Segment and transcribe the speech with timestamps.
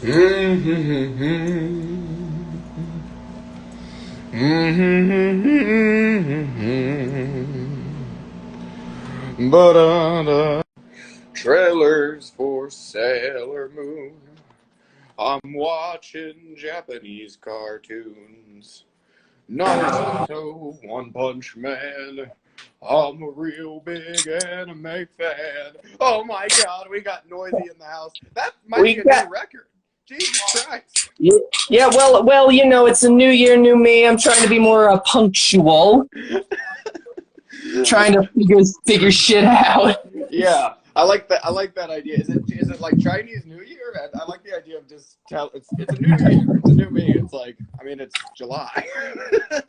[0.00, 1.58] Mm-hmm.
[4.32, 5.08] Mm-hmm.
[9.38, 9.50] Mm-hmm.
[9.50, 10.62] Ba-da-da.
[11.34, 14.12] Trailers for Sailor Moon.
[15.18, 18.84] I'm watching Japanese cartoons.
[19.50, 22.30] Naruto, One Punch Man.
[22.82, 25.72] I'm a real big anime fan.
[26.00, 28.12] Oh my god, we got noisy in the house.
[28.34, 29.66] That might We be a got- new record.
[30.08, 31.10] Jesus Christ.
[31.18, 34.06] Yeah, well, well, you know, it's a new year, new me.
[34.06, 36.08] I'm trying to be more uh, punctual,
[37.84, 39.98] trying to figure figure shit out.
[40.30, 41.44] Yeah, I like that.
[41.44, 42.16] I like that idea.
[42.16, 43.94] Is it is it like Chinese New Year?
[43.96, 45.50] I, I like the idea of just tell.
[45.52, 46.46] It's it's a new year.
[46.56, 47.12] It's a new me.
[47.14, 48.86] It's like I mean, it's July.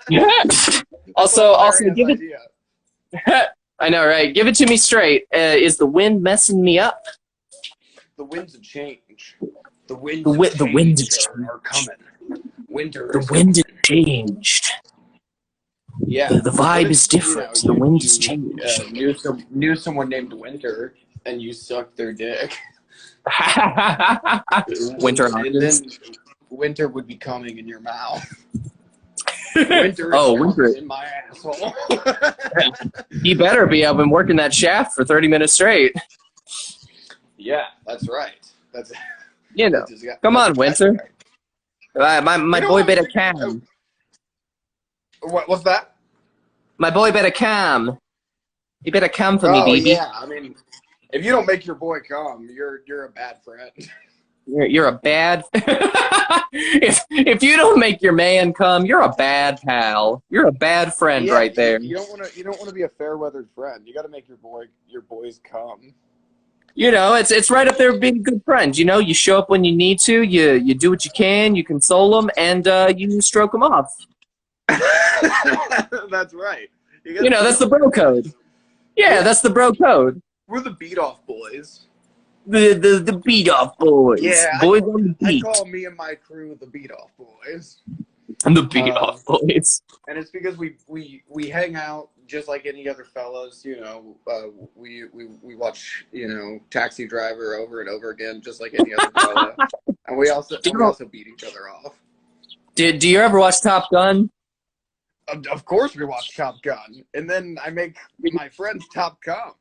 [0.09, 0.43] Yeah.
[1.15, 2.19] Also, also, give it.
[3.79, 4.33] I know, right?
[4.33, 5.23] Give it to me straight.
[5.33, 7.03] Uh, is the wind messing me up?
[8.15, 9.35] The winds of change.
[9.89, 10.23] The wind.
[10.25, 12.43] The of wi- the winds change of are, are coming.
[12.69, 13.09] Winter.
[13.11, 14.69] The is wind has changed.
[16.05, 16.29] Yeah.
[16.29, 17.63] The, the vibe is You know, different.
[17.63, 18.61] you- The wind has changed.
[18.63, 20.93] Uh, knew some knew someone named Winter,
[21.25, 22.55] and you sucked their dick.
[24.99, 25.81] Winter and then
[26.49, 28.23] winter would be coming in your mouth.
[29.55, 30.11] Winter.
[30.13, 30.77] Oh, is winter.
[30.77, 31.73] in my asshole.
[33.23, 33.85] he better be.
[33.85, 35.93] I've been working that shaft for 30 minutes straight.
[37.37, 38.35] yeah, that's right.
[38.73, 38.91] That's.
[39.53, 39.85] You know.
[40.21, 41.09] Come on, Winter.
[41.95, 43.61] Uh, my my You boy better cam.
[45.21, 45.49] What?
[45.49, 45.95] What's that?
[46.77, 47.97] My boy better cam.
[48.83, 49.89] You better come for oh me, baby.
[49.91, 50.55] yeah, I mean,
[51.11, 53.71] if you don't make your boy come, you're you're a bad friend.
[54.45, 55.43] You're, you're a bad.
[55.53, 60.23] if if you don't make your man come, you're a bad pal.
[60.31, 61.79] You're a bad friend Yeah, right there.
[61.79, 62.35] You, you don't want to.
[62.35, 63.87] You don't want to be a fair weathered friend.
[63.87, 65.93] You got to make your boy your boys come.
[66.79, 68.75] You know, it's it's right up there being a good friend.
[68.77, 70.21] You know, you show up when you need to.
[70.21, 71.53] You you do what you can.
[71.53, 73.93] You console them, and uh, you stroke them off.
[74.69, 76.69] that's right.
[77.03, 78.33] gotta You know, that's the bro code.
[78.95, 80.21] Yeah, that's the bro code.
[80.47, 81.81] We're the beat off boys.
[82.47, 84.21] The the the beat off boys.
[84.21, 85.45] Yeah, I boys on the beat.
[85.45, 87.81] I call me and my crew the beat off boys.
[88.45, 89.81] And the beat um, off boys.
[90.07, 94.15] and it's because we we we hang out just like any other fellows, you know
[94.31, 98.73] uh, we we we watch you know taxi driver over and over again just like
[98.73, 99.55] any other fella.
[100.07, 101.93] And we also we also beat each other off.
[102.73, 104.31] Did do you ever watch Top Gun?
[105.31, 107.03] of, of course we watch top gun.
[107.13, 109.53] And then i make my friends top cum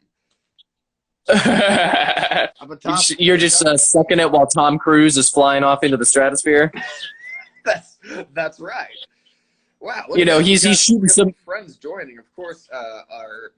[1.29, 5.99] i'm a top You're just uh, sucking it while Tom Cruise is flying off into
[5.99, 6.73] the stratosphere.
[7.65, 7.99] that's
[8.33, 8.89] that's right
[9.81, 13.53] wow You know, he's- he's shooting some- friends joining of course uh our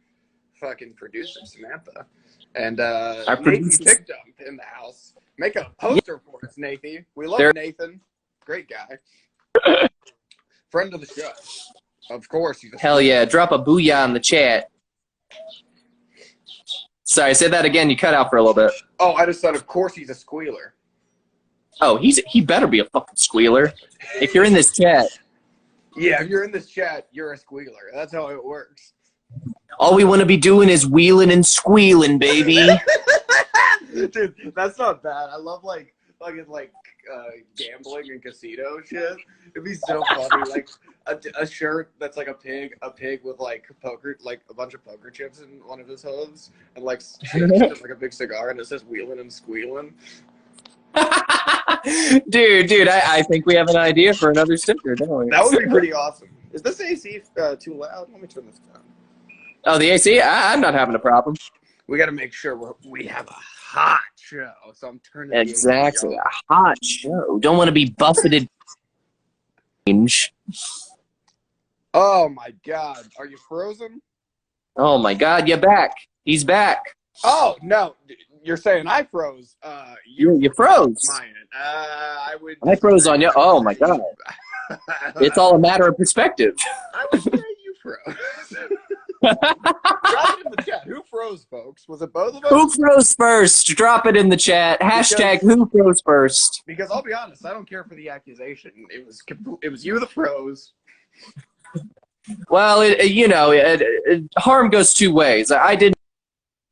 [0.60, 2.06] fucking producer samantha
[2.54, 6.54] and uh Our Nathan producer- Tick Dump in the house make a poster for us
[6.58, 8.00] nathan we love There- nathan
[8.44, 9.88] great guy
[10.70, 11.30] friend of the show
[12.14, 13.24] of course he's a Hell yeah!
[13.24, 14.68] Drop a booyah in the chat.
[17.04, 17.88] Sorry, say that again.
[17.88, 18.72] You cut out for a little bit.
[18.98, 20.74] oh i just said of course he's a squealer
[21.82, 23.72] Oh, he's he better be a fucking squealer.
[24.20, 25.06] If you're in this chat,
[25.96, 28.92] yeah if you're in this chat you're a squealer that's how it works
[29.78, 32.66] all we want to be doing is wheeling and squealing, baby.
[33.94, 35.30] Dude, that's not bad.
[35.30, 36.72] I love like fucking like
[37.12, 39.16] uh, gambling and casino shit.
[39.50, 40.68] It'd be so funny, like
[41.06, 44.74] a, a shirt that's like a pig, a pig with like poker, like a bunch
[44.74, 47.02] of poker chips in one of his hooves, and like
[47.34, 49.94] like a big cigar, and it says wheeling and squealing.
[52.28, 55.30] dude, dude, I, I think we have an idea for another sticker, don't we?
[55.30, 56.28] That would be pretty awesome.
[56.52, 58.08] Is this AC uh, too loud?
[58.10, 58.82] Let me turn this down.
[59.64, 60.20] Oh, the AC?
[60.20, 61.36] I, I'm not having a problem.
[61.86, 66.14] We got to make sure we're, we have a hot show, so I'm turning Exactly.
[66.16, 67.38] A hot show.
[67.38, 68.48] Don't want to be buffeted.
[71.92, 74.00] Oh my god, are you frozen?
[74.76, 75.92] Oh my God, you're back.
[76.24, 76.96] He's back.
[77.24, 77.96] Oh no,
[78.42, 79.56] you're saying I froze.
[79.62, 81.08] Uh, You you froze.
[81.10, 81.20] Uh,
[81.58, 82.56] I would.
[82.66, 83.30] I froze on you.
[83.34, 84.00] Oh, my God.
[85.16, 86.54] It's all a matter of perspective.
[86.94, 88.16] I would say you froze.
[89.20, 90.84] Drop it in the chat.
[90.84, 91.88] Who froze, folks?
[91.88, 92.50] Was it both of us?
[92.50, 93.66] Who froze first?
[93.66, 94.80] Drop it in the chat.
[94.80, 96.62] Hashtag who froze first.
[96.68, 98.70] Because I'll be honest, I don't care for the accusation.
[98.90, 99.20] It was
[99.60, 100.72] it was you that froze.
[102.48, 105.50] Well, it, you know, it, it, harm goes two ways.
[105.50, 105.94] I did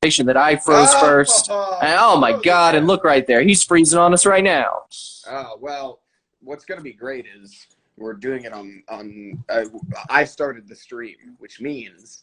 [0.00, 1.50] that I froze Oh, first.
[1.50, 2.77] And, oh my God!
[2.77, 4.83] And look right there, he's freezing on us right now.
[5.27, 6.00] Oh well,
[6.41, 7.67] what's gonna be great is
[7.97, 9.45] we're doing it on on.
[9.49, 9.65] Uh,
[10.09, 12.23] I started the stream, which means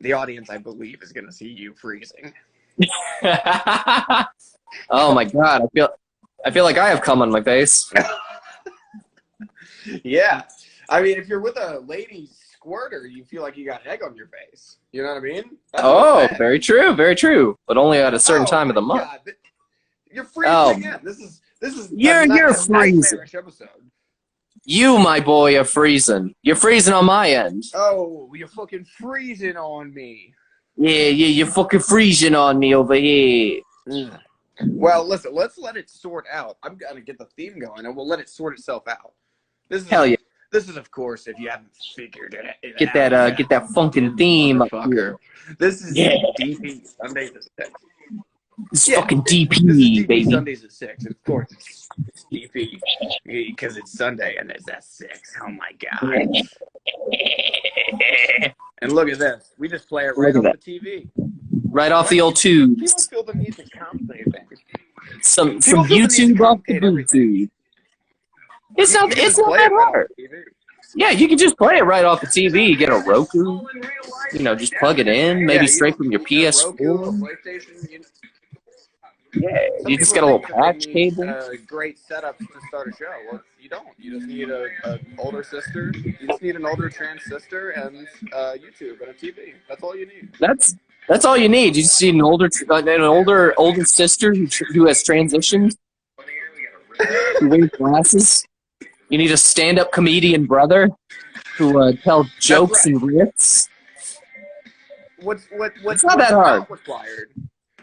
[0.00, 2.32] the audience, I believe, is gonna see you freezing.
[4.90, 5.62] oh my God!
[5.62, 5.88] I feel
[6.44, 7.92] I feel like I have cum on my face.
[10.02, 10.42] Yeah.
[10.88, 12.28] I mean, if you're with a lady
[12.66, 14.78] squirter, you feel like you got egg on your face.
[14.92, 15.44] You know what I mean?
[15.72, 17.56] That's Oh, very true, very true.
[17.66, 19.02] But only at a certain Oh time of the month.
[19.02, 19.20] God.
[20.10, 20.70] You're freezing Oh.
[20.76, 21.00] again.
[21.02, 23.20] This is this is You're- you're freezing.
[23.34, 23.68] episode.
[24.64, 26.34] You, my boy, are freezing.
[26.42, 27.64] You're freezing on my end.
[27.74, 30.34] Oh, you're fucking freezing on me.
[30.76, 33.62] Yeah, yeah, you're fucking freezing on me over here.
[34.66, 36.56] Well, listen, let's let it sort out.
[36.62, 39.12] I'm gonna get the theme going, and we'll let it sort itself out.
[39.68, 40.16] This is Hell yeah.
[40.52, 43.48] This is, of course, if you haven't figured it, it Get out that, uh, get
[43.50, 45.16] that funkin' theme up here.
[45.58, 46.16] This is Yeah.
[46.38, 47.70] DP Sundays at six.
[48.72, 50.30] It's Yeah, fucking This is DP, DP baby.
[50.30, 51.04] Sundays at six.
[51.04, 52.80] Of course, it's, it's DP
[53.48, 55.34] because it's Sunday and it's at six.
[55.42, 56.26] Oh my god!
[58.82, 59.52] And look at this.
[59.58, 61.08] We just play it right off the TV.
[61.70, 62.76] Right off the old People
[63.10, 64.60] feel the need to complicate things.
[65.20, 66.80] Some People some feel the need to YouTube off the.
[66.80, 67.50] YouTube.
[68.76, 70.12] It's You- not it's not that it right off hard.
[70.94, 72.68] Yeah, you can just play it right off the TV.
[72.68, 73.60] You get a Roku.
[74.32, 77.12] You know, just plug it in, maybe Yeah, straight from your need a Roku, a
[77.12, 77.20] PS4.
[77.20, 78.04] PlayStation, you-
[79.34, 81.28] Yeah, Some you just got a little think that they patch cable.
[81.28, 83.12] Uh, great setups to start a show.
[83.30, 83.86] Well, you don't.
[83.98, 85.92] You just need a, a older sister.
[85.94, 89.52] You just need an older trans sister and uh, YouTube and a TV.
[89.68, 90.30] That's all you need.
[90.40, 90.74] That's
[91.08, 91.76] that's all you need.
[91.76, 95.76] You just need an older uh, an older older sister who, who has transitioned,
[97.40, 98.46] who wears glasses.
[99.08, 100.90] You need a stand-up comedian brother
[101.56, 102.94] who uh, tells jokes right.
[102.94, 103.68] and riffs.
[105.20, 106.60] What's what what's It's not what's that hard.
[106.60, 107.32] Not required.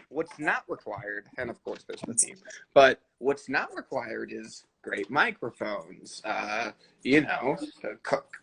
[0.08, 2.36] What's not required, and of course there's the team.
[2.72, 6.22] But what's not required is great microphones.
[6.24, 6.70] Uh,
[7.02, 7.56] you know,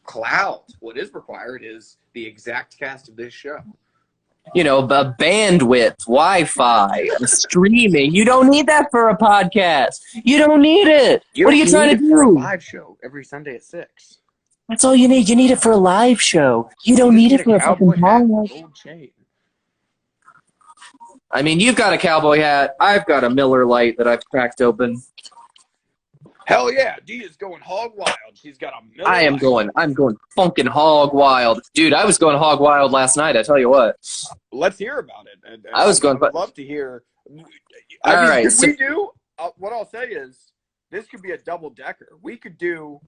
[0.04, 0.64] cloud.
[0.80, 3.60] What is required is the exact cast of this show.
[4.54, 8.14] You know, b- bandwidth, Wi-Fi, streaming.
[8.14, 10.02] You don't need that for a podcast.
[10.14, 11.24] You don't need it.
[11.38, 12.40] what are you trying to a do?
[12.40, 14.18] live show every Sunday at six.
[14.68, 15.30] That's all you need.
[15.30, 16.70] You need it for a live show.
[16.84, 18.64] You don't You need just it for a fucking podcast.
[21.32, 22.76] I mean, you've got a cowboy hat.
[22.80, 25.02] I've got a Miller Lite that I've cracked open.
[26.48, 28.16] Hell yeah, D is going hog wild.
[28.34, 29.70] She's got a Miller I am going.
[29.76, 31.94] I'm going funkin' hog wild, dude.
[31.94, 33.38] I was going hog wild last night.
[33.38, 33.96] I tell you what.
[34.52, 35.40] Let's hear about it.
[35.46, 37.04] And, and I was going- I'd love to hear.
[38.04, 40.52] I All mean, right, if so- we do, uh, what I'll say is
[40.90, 42.10] this could be a double decker.
[42.22, 43.00] We could do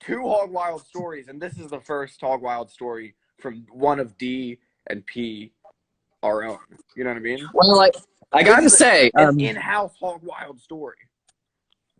[0.00, 4.16] two hog wild stories, and this is the first hog wild story from one of
[4.16, 4.58] D
[4.88, 5.52] and P,
[6.22, 6.58] our own.
[6.96, 7.46] You know what I mean?
[7.52, 7.94] Well, like
[8.32, 10.96] I gotta say, An um, in-house hog wild story.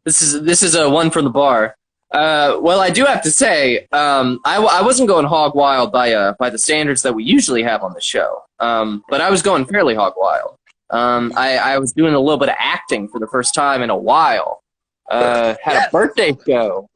[0.05, 1.77] This is this is a one from the bar.
[2.13, 5.93] Uh, well, I do have to say, um, I, w- I wasn't going hog wild
[5.93, 8.43] by uh by the standards that we usually have on the show.
[8.59, 10.57] Um, but I was going fairly hog wild.
[10.91, 13.91] Um, I, I was doing a little bit of acting for the first time in
[13.91, 14.63] a while.
[15.09, 15.89] Uh, had Yes.
[15.89, 16.89] a birthday show.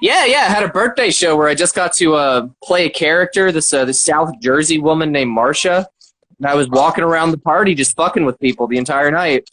[0.00, 3.50] Yeah, yeah, had a birthday show where I just got to uh, play a character,
[3.52, 5.88] this uh, this South Jersey woman named Marcia,
[6.38, 9.48] and I was walking around the party just fucking with people the entire night.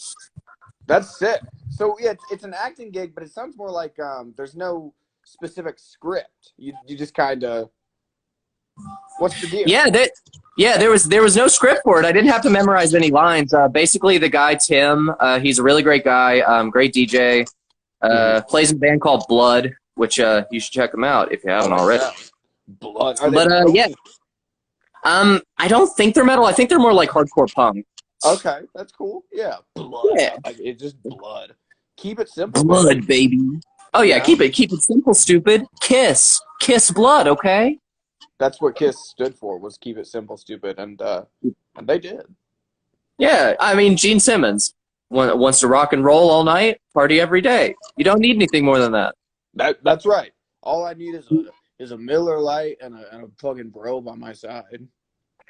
[0.87, 1.41] That's sick.
[1.69, 4.93] So yeah, it's, it's an acting gig, but it sounds more like um, there's no
[5.25, 6.53] specific script.
[6.57, 7.69] You you just kind of.
[9.19, 9.63] What's the deal?
[9.67, 10.11] Yeah, that
[10.57, 12.05] yeah, there was there was no script for it.
[12.05, 13.53] I didn't have to memorize any lines.
[13.53, 17.47] Uh, basically, the guy Tim, uh, he's a really great guy, um, great DJ.
[18.01, 21.43] Uh, plays in a band called Blood, which uh, you should check him out if
[21.43, 22.03] you haven't Oh, already.
[22.67, 23.17] Blood.
[23.31, 23.87] But uh, yeah,
[25.03, 26.45] um, I don't think they're metal.
[26.45, 27.85] I think they're more like hardcore punk.
[28.23, 29.23] Okay, that's cool.
[29.31, 29.57] Yeah.
[29.75, 30.03] Blood.
[30.15, 30.35] Yeah.
[30.45, 31.55] Like, it's just blood.
[31.97, 32.63] Keep it simple.
[32.63, 33.39] Blood, baby.
[33.93, 34.23] Oh yeah, Yeah.
[34.23, 35.65] keep it keep it simple, stupid.
[35.81, 37.79] Kiss, kiss blood, okay?
[38.39, 39.57] That's what Kiss stood for.
[39.57, 41.23] Was keep it simple, stupid, and uh,
[41.77, 42.23] and they did.
[43.17, 44.73] Yeah, I mean Gene Simmons
[45.09, 47.75] wants to rock and roll all night, party every day.
[47.95, 49.15] You don't need anything more than that.
[49.53, 50.31] That that's right.
[50.63, 51.45] All I need is a
[51.79, 54.85] is a Miller Lite and a and a fucking bro by my side.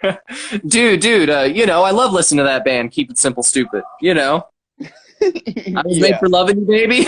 [0.68, 3.84] dude, dude, uh, you know, I love listening to that band, Keep It Simple Stupid.
[4.02, 4.48] You know,
[4.82, 7.08] I was made for loving you, baby.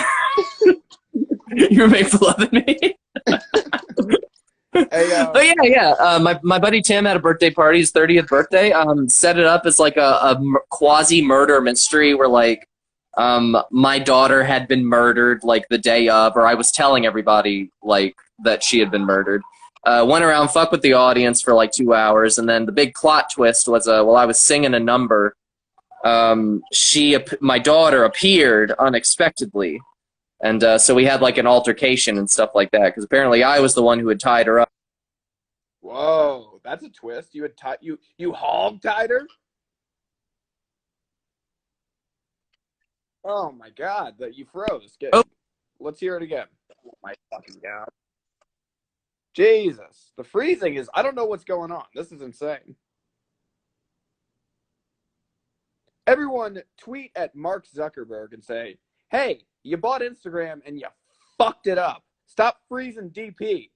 [1.51, 2.97] you were made for loving me.
[4.91, 5.89] Hey, uh, But yeah, yeah.
[5.99, 8.71] Uh, my my buddy Tim had a birthday party, his thirtieth birthday.
[8.71, 12.67] Um, set it up as like a, a quasi murder mystery where like,
[13.17, 17.71] um, my daughter had been murdered like the day of, or I was telling everybody
[17.81, 19.41] like that she had been murdered.
[19.85, 22.93] Uh, went around, fuck with the audience for like two hours, and then the big
[22.93, 25.35] plot twist was uh, while I was singing a number,
[26.03, 29.79] um, she my daughter appeared unexpectedly.
[30.41, 33.59] And uh, so we had like an altercation and stuff like that because apparently I
[33.59, 34.69] was the one who had tied her up.
[35.81, 37.33] Whoa, that's a twist.
[37.33, 39.27] You had ti- you you hog tied her.
[43.23, 44.97] Oh my god, that you froze.
[45.11, 45.23] Oh.
[45.79, 46.47] Let's hear it again.
[46.85, 47.89] Oh my fucking god.
[49.37, 50.13] Jesus.
[50.17, 51.83] The freezing is I don't know what's going on.
[51.93, 52.75] This is insane.
[56.07, 58.79] Everyone tweet at Mark Zuckerberg and say,
[59.11, 60.87] "Hey, you bought Instagram and you
[61.37, 62.03] fucked it up.
[62.25, 63.69] Stop freezing DP."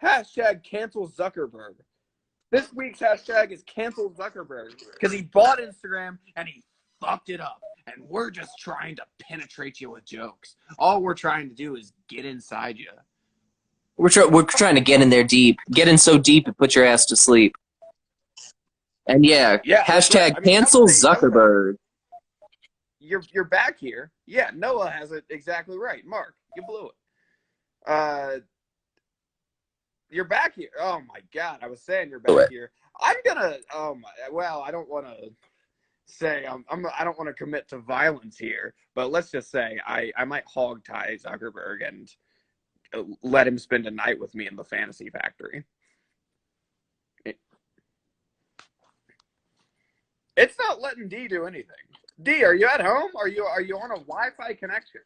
[0.00, 1.74] Hashtag cancel Zuckerberg.
[2.52, 6.62] This week's hashtag is cancel Zuckerberg because he bought Instagram and he
[7.00, 7.60] fucked it up.
[7.88, 10.54] And we're just trying to penetrate you with jokes.
[10.78, 12.92] All we're trying to do is get inside you.
[13.98, 16.84] We're we're trying to get in there deep, get in so deep it put your
[16.84, 17.56] ass to sleep.
[19.08, 20.36] And yeah, Yeah, hashtag.
[20.36, 21.30] I mean, cancel that's the thing.
[21.30, 21.74] Zuckerberg.
[23.00, 24.12] You're you're back here.
[24.26, 26.04] Yeah, Noah has it exactly right.
[26.06, 27.90] Mark, you blew it.
[27.90, 28.38] Uh,
[30.10, 30.70] you're back here.
[30.78, 32.70] Oh my god, I was saying you're back here.
[33.00, 33.56] I'm gonna.
[33.74, 34.10] Oh my.
[34.30, 35.30] Well, I don't want to
[36.06, 36.86] say I'm, I'm.
[36.98, 40.44] I don't want to commit to violence here, but let's just say I I might
[40.46, 42.08] hog tie Zuckerberg and
[43.22, 45.64] let him spend a night with me in the fantasy factory.
[47.24, 47.40] It-
[50.36, 51.76] It's not letting D do anything.
[52.22, 53.12] D, are you at home?
[53.16, 55.02] Are you are you on a Wi-Fi connection?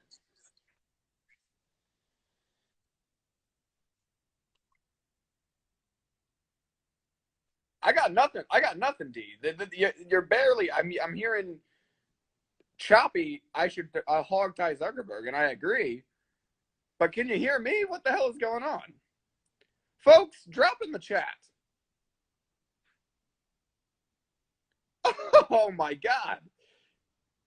[7.82, 8.42] I got nothing.
[8.50, 9.36] I got nothing, D.
[9.42, 10.70] The- the- you- You're barely.
[10.72, 11.60] I'm I'm hearing
[12.78, 13.42] choppy.
[13.54, 16.04] I should uh, hog tie Zuckerberg, and I agree.
[17.02, 17.84] But can you hear me?
[17.88, 18.80] What the hell is going on,
[19.98, 20.44] folks?
[20.48, 21.24] Drop in the chat.
[25.50, 26.38] Oh my god.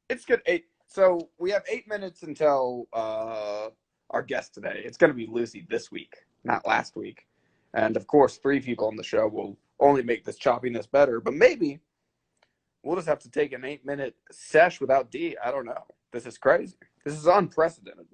[0.09, 0.41] It's good.
[0.45, 0.65] Eight.
[0.87, 3.69] So we have eight minutes until uh,
[4.09, 4.81] our guest today.
[4.83, 7.25] It's going to be Lucy this week, not last week.
[7.73, 11.21] And of course, three people on the show will only make this choppiness better.
[11.21, 11.79] But maybe
[12.83, 15.37] we'll just have to take an eight minute sesh without D.
[15.41, 15.85] I don't know.
[16.11, 16.75] This is crazy.
[17.05, 18.07] This is unprecedented.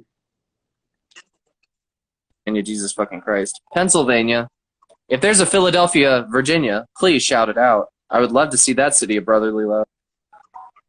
[2.45, 3.61] And you Jesus fucking Christ.
[3.73, 4.47] Pennsylvania.
[5.09, 7.89] If there's a Philadelphia, Virginia, please shout it out.
[8.09, 9.85] I would love to see that city of brotherly love.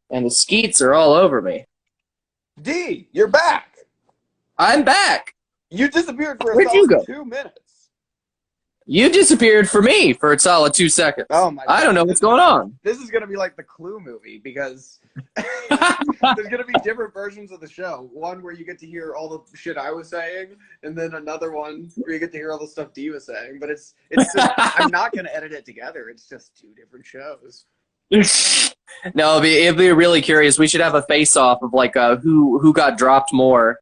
[0.09, 1.65] And the skeets are all over me.
[2.61, 3.77] D, you're back.
[4.57, 5.33] I'm back.
[5.69, 7.13] You disappeared for a Where'd you solid go?
[7.13, 7.59] two minutes.
[8.85, 11.27] You disappeared for me for a solid two seconds.
[11.29, 11.65] Oh my!
[11.65, 11.71] God.
[11.71, 12.77] I don't know what's going on.
[12.83, 14.99] This is gonna be like the Clue movie because
[15.35, 18.09] there's gonna be different versions of the show.
[18.11, 21.51] One where you get to hear all the shit I was saying, and then another
[21.51, 23.59] one where you get to hear all the stuff D was saying.
[23.59, 26.09] But it's it's just, I'm not gonna edit it together.
[26.09, 27.65] It's just two different shows.
[29.15, 30.59] no, it'd be, it'd be really curious.
[30.59, 33.79] We should have a face off of like uh, who who got dropped more.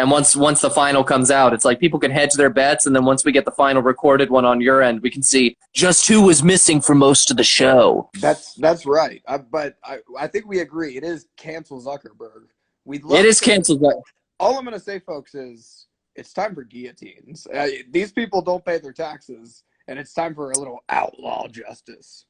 [0.00, 2.96] And once once the final comes out, it's like people can hedge their bets, and
[2.96, 6.08] then once we get the final recorded one on your end, we can see just
[6.08, 8.08] who was missing for most of the show.
[8.18, 9.22] That's that's right.
[9.28, 10.96] I, but I I think we agree.
[10.96, 12.46] It is cancel Zuckerberg.
[12.86, 13.82] We It is canceled.
[13.82, 13.96] but-
[14.38, 17.46] all I'm going to say, folks, is it's time for guillotines.
[17.54, 22.24] Uh, these people don't pay their taxes, and it's time for a little outlaw justice.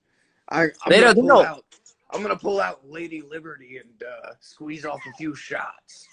[0.49, 1.65] I, I'm They gonna don't- they don't- out.
[2.12, 6.09] I'm going to pull out Lady Liberty and uh, squeeze off a few shots.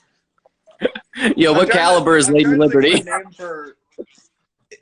[1.35, 2.93] Yo, I'm what trying to- caliber is Lady trying to think Liberty?
[3.01, 3.77] of a name for-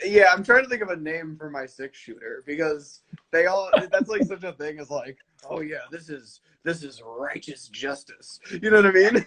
[0.03, 3.01] yeah, I'm trying to think of a name for my six shooter because
[3.31, 5.17] they all that's like such a thing as like,
[5.49, 8.39] oh yeah, this is this is righteous justice.
[8.61, 9.25] You know what I mean?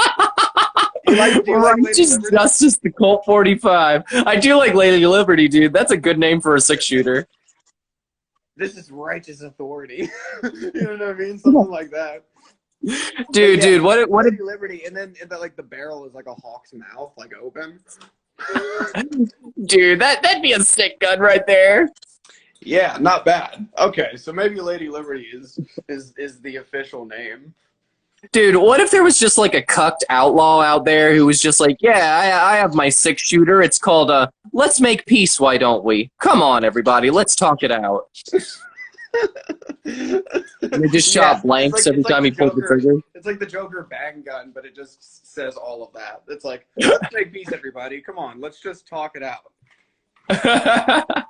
[1.05, 2.17] Like- Righteous?
[2.31, 4.03] Justice, the Colt 45.
[4.25, 5.71] I do like Lady Liberty, dude.
[5.73, 7.27] That's a good name for a six shooter.
[8.55, 10.09] this is righteous authority.
[10.43, 11.37] you know what I mean?
[11.37, 12.23] Something like that.
[13.31, 16.13] Dude, yeah, dude, what what Lady Liberty, and then and the, like the barrel is
[16.13, 17.79] like a hawk's mouth, like open.
[19.65, 21.89] dude, that that'd be a sick gun right there.
[22.61, 23.67] yeah, not bad.
[23.77, 27.53] Okay, so maybe Lady Liberty is is is the official name.
[28.31, 31.59] Dude, what if there was just like a cucked outlaw out there who was just
[31.59, 33.61] like, yeah, I, I have my six shooter.
[33.61, 36.09] It's called a Let's Make Peace, Why Don't We?
[36.21, 38.07] Come on, everybody, let's talk it out.
[39.83, 42.95] They just Yeah, shot blanks like- every like time he pulled the trigger.
[43.13, 46.23] It's like the Joker bang gun, but it just says all of that.
[46.27, 48.01] It's like, let's make peace, everybody.
[48.01, 49.51] Come on, let's just talk it out.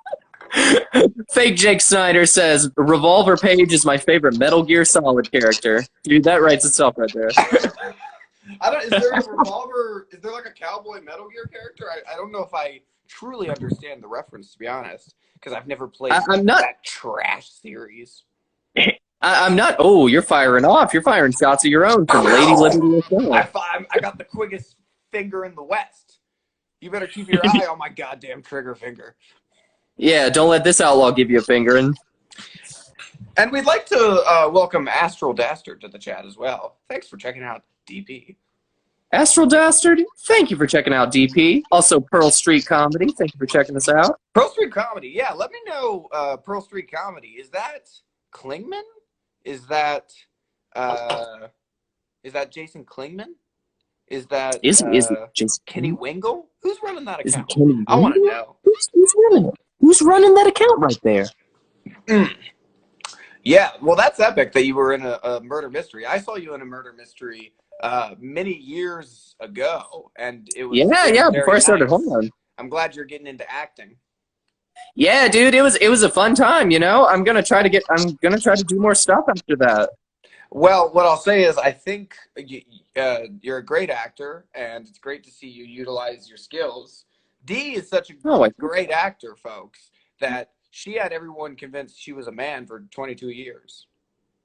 [1.31, 5.83] Fake Jake Snyder says Revolver Paige is my favorite Metal Gear Solid character.
[6.03, 7.31] Dude, that writes itself right there.
[8.61, 8.83] I don't.
[8.83, 10.07] Is there a revolver?
[10.11, 11.85] Is there like a cowboy Metal Gear character?
[11.89, 12.81] I, I don't know if I
[13.17, 16.83] truly understand the reference, to be honest, because I've never played I- I'm not- that
[16.83, 18.23] trash series.
[18.77, 19.75] I, I'm not.
[19.79, 20.93] Oh, you're firing off.
[20.93, 23.01] You're firing shots of your own from Lady Liberty
[23.31, 24.75] I, I got the quickest
[25.11, 26.19] finger in the West.
[26.81, 29.15] You better keep your eye on my goddamn trigger finger.
[29.95, 31.77] Yeah, don't let this outlaw give you a finger.
[31.77, 31.95] And
[33.37, 36.77] And we'd like to uh, welcome Astral Dastard to the chat as well.
[36.89, 38.35] Thanks for checking out DP.
[39.13, 41.61] Astral Dastard, thank you for checking out DP.
[41.71, 44.19] Also, Pearl Street Comedy, thank you for checking us out.
[44.33, 45.09] Pearl Street Comedy.
[45.09, 46.07] Yeah, let me know.
[46.11, 47.27] Uh, Pearl Street Comedy.
[47.39, 47.87] Is that
[48.33, 48.81] Klingman?
[49.45, 50.11] Is that
[50.75, 51.47] uh,
[52.23, 53.35] is that Jason Klingman?
[54.07, 56.47] Is that Is uh, is Jason Kenny Wingle?
[56.63, 57.49] Who's running that Is account?
[57.49, 57.83] Kenny?
[57.87, 58.55] I want to know.
[58.63, 59.53] Who's, who's running it?
[59.79, 62.29] Who's running that account right there?
[63.43, 66.05] Yeah, well, that's epic that you were in a, a murder mystery.
[66.05, 70.85] I saw you in a murder mystery uh, many years ago, and it was Yeah,
[70.87, 71.29] very, yeah.
[71.29, 72.03] Before I started nice.
[72.05, 72.29] home.
[72.57, 73.97] I'm glad you're getting into acting.
[74.95, 76.71] Yeah, dude, it was it was a fun time.
[76.71, 77.83] You know, I'm gonna try to get.
[77.89, 79.89] I'm gonna try to do more stuff after that.
[80.49, 82.61] Well, what I'll say is, I think you,
[82.95, 87.05] uh, you're a great actor, and it's great to see you utilize your skills.
[87.43, 89.89] Dee is such a Oh, great actor, folks,
[90.21, 93.87] that she had everyone convinced she was a man for 22 years.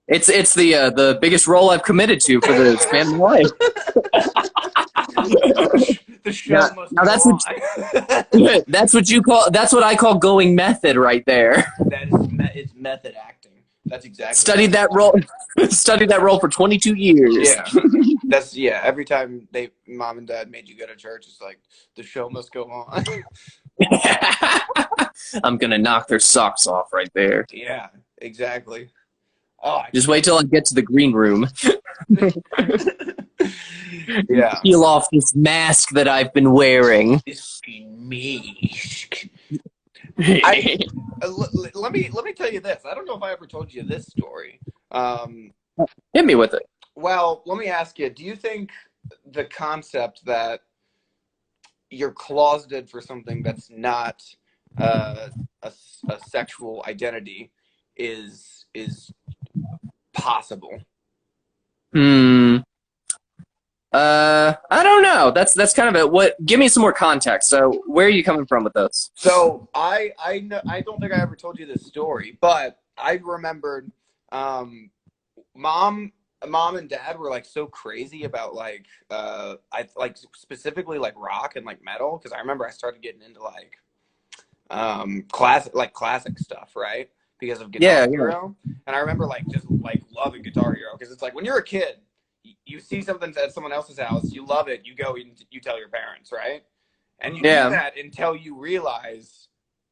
[0.08, 3.18] It's it's the uh, the biggest role I've committed to for the span of my
[3.18, 3.50] life.
[6.24, 7.24] the show Now- must now go that's
[8.32, 9.50] what- that's what you call.
[9.50, 11.72] That's what I call going method right there.
[11.86, 13.52] that is me- it's method acting.
[13.86, 15.18] That's exactly Studied that role.
[15.70, 17.34] studied that role for 22 years.
[17.48, 17.64] Yeah,
[18.24, 18.82] that's yeah.
[18.84, 21.58] Every time they, mom and dad made you go to church, it's like
[21.96, 23.04] the show must go on.
[25.42, 27.46] I'm gonna knock their socks off right there.
[27.50, 27.88] yeah,
[28.18, 28.90] exactly.
[29.62, 31.46] Oh, I- Just wait till I get to the green room.
[34.28, 34.58] yeah.
[34.62, 37.20] Peel off this mask that I've been wearing.
[37.26, 39.12] This me.
[40.18, 40.78] I-
[41.22, 42.82] Uh, l- l- let me let me tell you this.
[42.88, 44.60] I don't know if I ever told you this story.
[44.92, 45.52] Um,
[46.14, 46.62] Hit me with it.
[46.94, 48.70] well, let me ask you: Do you think
[49.32, 50.60] the concept that
[51.90, 54.22] you're closeted for something that's not
[54.78, 55.28] uh,
[55.62, 55.72] a,
[56.08, 57.50] a sexual identity
[57.96, 59.12] is is
[60.18, 60.78] possible?
[61.92, 62.58] Hmm.
[63.92, 65.30] Uh, I don't know.
[65.30, 66.10] That's that's kind of it.
[66.10, 66.34] What?
[66.44, 67.48] Give me some more context.
[67.48, 69.10] So, where are you coming from with this?
[69.14, 73.20] So I I know I don't think I ever told you this story, but I
[73.22, 73.90] remembered
[74.30, 74.90] um
[75.54, 76.12] mom
[76.46, 81.56] mom and dad were like so crazy about like uh I like specifically like rock
[81.56, 83.78] and like metal because I remember I started getting into like
[84.70, 87.08] um classic like classic stuff, right?
[87.38, 88.10] Because of Guitar Yeah, yeah.
[88.10, 88.56] Hero.
[88.86, 91.64] And I remember like just like loving Guitar Hero because it's like when you're a
[91.64, 92.00] kid,
[92.64, 95.78] you see something at someone else's house, you love it, you go and you tell
[95.78, 96.62] your parents, right?
[97.20, 97.64] And you Yeah.
[97.64, 99.48] do that until you realize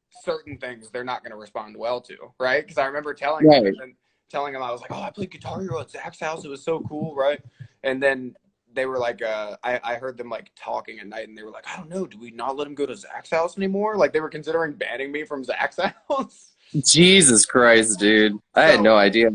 [0.09, 2.63] certain things they're not going to respond well to, right?
[2.63, 3.63] Because I remember telling Right.
[3.63, 3.95] them, and
[4.29, 6.43] telling them I was like, "Oh, I played Guitar Hero at Zach's house.
[6.43, 7.39] It was so cool, right?"
[7.83, 8.35] And then
[8.73, 11.51] they were like, uh, I, I heard them like talking at night, and they were
[11.51, 14.13] like, "I don't know, do we not let him go to Zach's house anymore?" Like
[14.13, 15.79] they were considering banning me from Zach's
[16.09, 16.55] house.
[16.75, 18.37] Jesus Christ, dude!
[18.55, 19.29] I had no idea.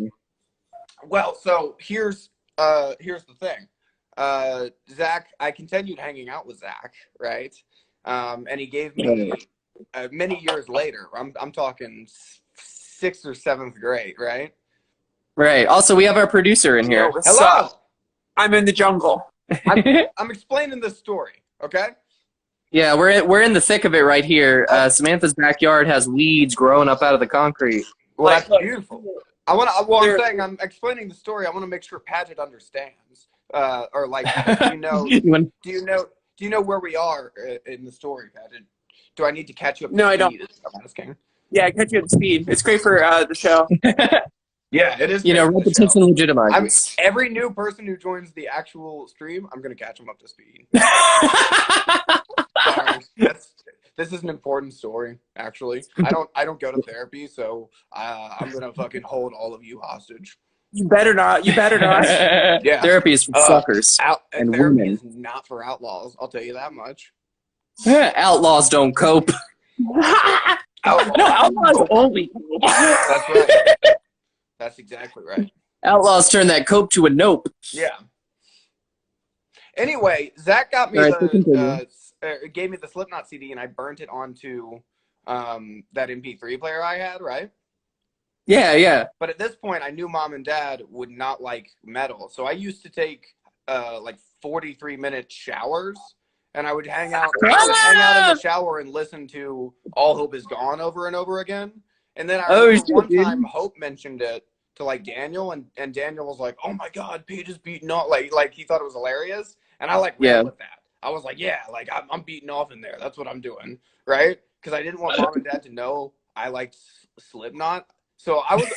[1.04, 3.68] Well, so here's uh here's the thing.
[4.16, 7.54] Uh Zach, I continued hanging out with Zach, right?
[8.04, 9.32] Um and he gave me
[9.94, 11.08] uh, many years later.
[11.16, 14.54] I'm I'm talking s- sixth or seventh grade, right?
[15.36, 15.66] Right.
[15.66, 17.10] Also, we have our producer in here.
[17.10, 17.46] What's Hello.
[17.46, 17.88] up?
[18.36, 19.26] I'm in the jungle.
[19.66, 21.88] I'm explaining this story, okay?
[22.72, 24.66] Yeah, we're in, we're in the thick of it right here.
[24.70, 27.84] Uh, Samantha's backyard has weeds growing up out of the concrete.
[28.16, 29.04] Well, Like, that's beautiful.
[29.46, 29.84] I want to.
[29.88, 31.46] Well, I'm saying I'm explaining the story.
[31.46, 34.26] I want to make sure Paget understands, uh, or like,
[34.58, 35.04] do you know?
[35.06, 36.06] You Do you know?
[36.36, 38.64] Do you know where we are uh, in the story, Paget?
[39.16, 39.90] Do I need to catch you up?
[39.90, 40.30] to No, I don't.
[40.32, 41.16] speed, is what I'm asking.
[41.50, 42.48] Yeah, I cut you to speed.
[42.48, 43.68] It's great for uh, the show.
[44.74, 45.22] Yeah, it is.
[45.22, 45.84] you know, great for the show.
[45.84, 46.02] repetition
[46.54, 46.94] I'm legitimizes.
[46.98, 49.46] every new person who joins the actual stream.
[49.52, 50.66] I'm gonna catch them up to speed.
[53.02, 53.28] Sorry.
[53.28, 53.54] That's
[53.96, 55.18] this is an important story.
[55.36, 59.52] Actually, I don't I don't go to therapy, so uh, I'm gonna fucking hold all
[59.54, 60.38] of you hostage.
[60.74, 61.44] You better not.
[61.44, 62.04] You better not.
[62.64, 62.80] Yeah.
[62.80, 63.98] Therapy is for Uh, suckers.
[64.00, 64.92] Out And therapy women.
[64.94, 66.16] is not for outlaws.
[66.20, 67.12] I'll tell you that much.
[67.84, 69.30] Yeah, Outlaws don't cope.
[70.84, 71.12] Outlaws.
[71.18, 72.30] no, outlaws only.
[72.62, 73.96] That's right.
[74.58, 75.50] That's exactly right.
[75.84, 77.48] Outlaws turn that cope to a nope.
[77.72, 77.90] Yeah.
[79.76, 81.58] Anyway, Zach got me All right, so the continue.
[82.22, 84.80] Uh, gave me the Slipknot CD, and I burnt it onto
[85.26, 87.50] um, that MP3 player I had, right?
[88.46, 89.06] Yeah, yeah.
[89.20, 92.52] But at this point, I knew mom and dad would not like metal, so I
[92.52, 93.34] used to take
[93.68, 95.96] uh, like 43 minute showers,
[96.54, 100.16] and I would hang out, would hang out in the shower and listen to "All
[100.16, 101.72] Hope Is Gone" over and over again.
[102.16, 103.24] And then I Oh, shit, one dude.
[103.24, 107.24] time Hope mentioned it to like Daniel, and, and Daniel was like, "Oh my God,
[107.26, 110.42] Pete is beating off!" Like like he thought it was hilarious, and I like Yeah.
[110.42, 110.81] with that.
[111.02, 112.96] I was like, "Yeah, like I'm, I'm beating off in there.
[113.00, 116.48] That's what I'm doing, right?" Because I didn't want mom and dad to know I
[116.48, 116.76] liked
[117.18, 117.86] Slipknot.
[118.16, 118.68] So I was,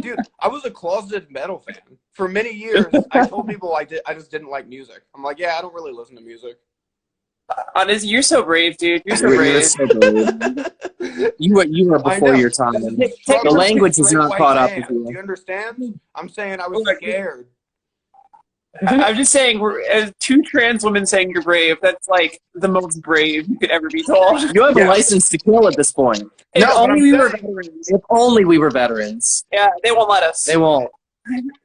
[0.00, 2.86] dude, I was a closeted metal fan for many years.
[3.10, 5.02] I told people I did, I just didn't like music.
[5.16, 6.58] I'm like, yeah, I don't really listen to music.
[7.74, 9.02] Honest, you're so brave, dude.
[9.04, 9.64] You're so You're brave.
[9.64, 10.66] so brave.
[11.38, 12.74] You were you were before your time.
[12.74, 15.04] The language is not caught up with you.
[15.04, 15.98] Do you understand?
[16.14, 17.48] I'm saying I was scared.
[18.86, 21.76] I'm just saying, we're as two trans women saying you're brave.
[21.82, 24.40] That's like the most brave you could ever be told.
[24.54, 24.86] You have Yeah.
[24.86, 26.22] a license to kill at this point.
[26.54, 27.88] If No, only we were veterans.
[27.88, 29.44] If only we were veterans.
[29.52, 30.44] Yeah, they won't let us.
[30.44, 30.90] They won't.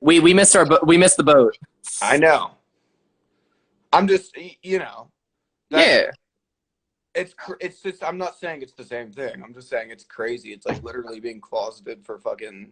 [0.02, 1.58] We we missed our bo- we missed the boat.
[2.02, 2.52] I know.
[3.94, 5.10] I'm just, you know.
[5.70, 6.12] Yeah.
[7.16, 8.04] It's cr- it's just.
[8.04, 9.42] I'm not saying it's the same thing.
[9.44, 10.52] I'm just saying it's crazy.
[10.52, 12.72] It's like literally being closeted for fucking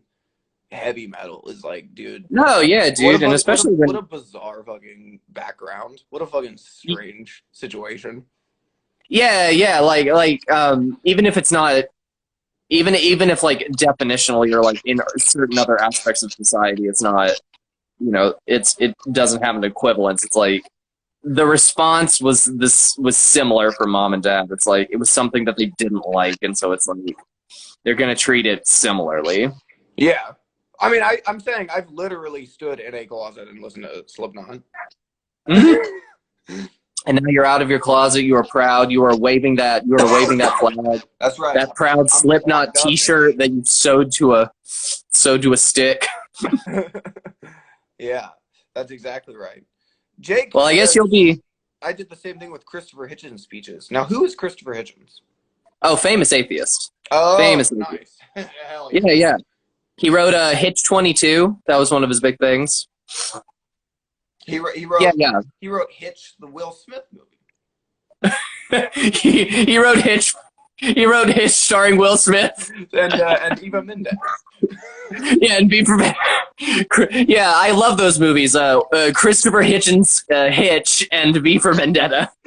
[0.71, 2.25] heavy metal is like, dude.
[2.29, 6.03] No, yeah, dude, bu- and especially what a, when what a bizarre fucking background.
[6.09, 8.25] What a fucking strange situation.
[9.09, 11.85] Yeah, yeah, like like um even if it's not
[12.69, 17.29] even even if like definitionally or like in certain other aspects of society it's not
[17.99, 20.23] you know, it's it doesn't have an equivalence.
[20.25, 20.67] It's like
[21.23, 24.47] the response was this was similar for mom and dad.
[24.51, 27.15] It's like it was something that they didn't like and so it's like
[27.83, 29.49] they're gonna treat it similarly.
[29.95, 30.33] Yeah.
[30.79, 34.61] I mean, I, I'm saying I've literally stood in a closet and listened to Slipknot.
[35.49, 36.65] Mm-hmm.
[37.07, 39.95] And now you're out of your closet, you are proud, you are waving that you
[39.95, 41.01] are waving that flag.
[41.19, 41.53] That's right.
[41.53, 46.05] That proud Slipknot fucked up, T-shirt that you sewed to a sewed to a stick.
[47.99, 48.29] yeah,
[48.73, 49.63] that's exactly right.
[50.19, 50.51] Jake.
[50.53, 51.41] Well, I guess says- you'll be
[51.81, 53.91] I did the same thing with Christopher Hitchens speeches.
[53.91, 55.21] Now, who is Christopher Hitchens?
[55.83, 56.91] oh famous atheist.
[57.11, 57.71] Oh, Famous.
[57.71, 58.17] nice.
[58.35, 59.37] Hell Yeah, yeah.
[59.97, 61.57] He wrote uh, Hitch Twenty Two.
[61.67, 62.87] That was one of his big things.
[64.45, 65.39] He wrote, he wrote Yeah, yeah.
[65.59, 70.33] he wrote Hitch, the Will Smith movie, he, he wrote Hitch.
[70.77, 72.71] He wrote Hitch starring Will Smith.
[72.93, 74.13] and uh, and Eva Mendes.
[75.39, 76.15] Yeah, and be prepared.
[77.11, 78.55] Yeah, I love those movies.
[78.55, 82.31] Uh, uh Christopher Hitchens, uh, Hitch, and V for Vendetta.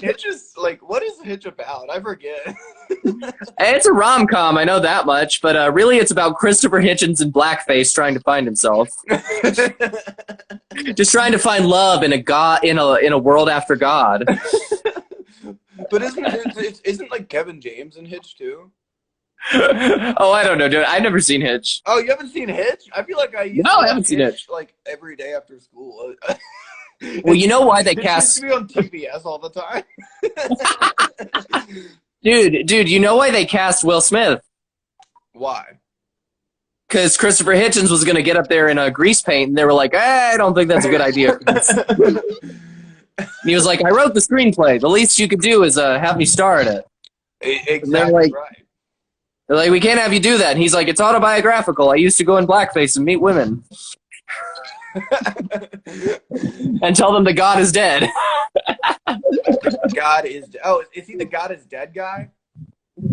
[0.00, 1.90] Hitch is like, what is Hitch about?
[1.90, 2.56] I forget.
[3.60, 7.20] It's a rom com, I know that much, but uh, really, it's about Christopher Hitchens
[7.20, 8.88] in blackface trying to find himself,
[10.94, 14.24] just trying to find love in a god in a in a world after God.
[15.90, 18.70] But isn't it, isn't like Kevin James in Hitch too?
[19.54, 20.84] oh, I don't know, dude.
[20.84, 21.80] I've never seen Hitch.
[21.86, 22.84] Oh, you haven't seen Hitch?
[22.92, 25.58] I feel like I used No, to I haven't seen Hitch like every day after
[25.60, 26.14] school.
[27.22, 29.84] Well, you know why they cast, be on TBS all the time.
[32.24, 32.88] dude, dude.
[32.88, 34.40] You know why they cast Will Smith?
[35.32, 35.78] why?
[36.88, 39.72] Because Christopher Hitchens was gonna get up there in a grease paint, and they were
[39.72, 41.38] like, eh, "I don't think that's a good idea."
[43.18, 44.80] And he was like, "I wrote the screenplay.
[44.80, 46.84] The least you could do is uh, have me star in it."
[47.40, 48.64] Exactly like- right.
[49.48, 51.90] They're like, "We can't have you do that." And he's like, "It's autobiographical.
[51.90, 53.64] I used to go in blackface and meet women
[56.82, 58.08] and tell them that God is dead."
[59.94, 62.30] God is oh, is he the God is dead guy?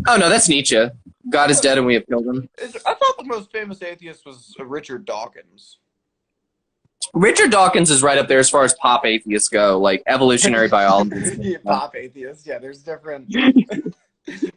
[0.08, 0.90] Oh no, that's Nietzsche.
[1.30, 2.50] God is dead and we have killed him.
[2.62, 5.80] I thought the most famous atheist was Richard Dawkins.
[7.14, 11.16] Richard Dawkins is right up there as far as pop atheists go, like evolutionary biology.
[11.40, 12.46] yeah, pop atheist.
[12.46, 13.28] Yeah, there's different.
[13.34, 13.92] there's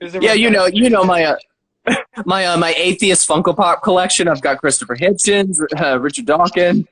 [0.00, 1.36] different Yeah, you know, you know my uh,
[2.26, 4.28] my uh, my atheist Funko Pop collection.
[4.28, 6.84] I've got Christopher Hitchens, uh, Richard Dawkins.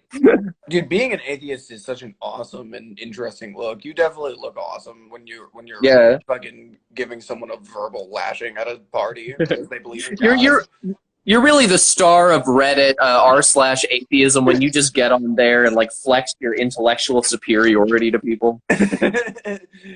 [0.68, 3.84] Dude, being an atheist is such an awesome and interesting look.
[3.84, 6.18] You definitely look awesome when you when you're Yeah.
[6.26, 10.40] fucking giving someone a verbal lashing at a party because they believe in God.
[10.40, 10.96] you're you're
[11.34, 15.64] really the star of Reddit uh, r slash atheism when you just get on there
[15.64, 18.62] and like flex your intellectual superiority to people.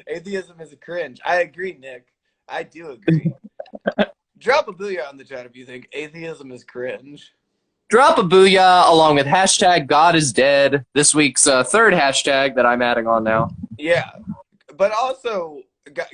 [0.08, 1.20] Atheism is a cringe.
[1.24, 2.08] I agree, Nick.
[2.48, 3.32] I do agree.
[4.38, 7.32] Drop a booyah on the chat if you think atheism is cringe.
[7.90, 10.84] Drop a booyah along with hashtag God is dead.
[10.94, 13.50] This week's uh, third hashtag that I'm adding on now.
[13.78, 14.10] Yeah,
[14.76, 15.62] but also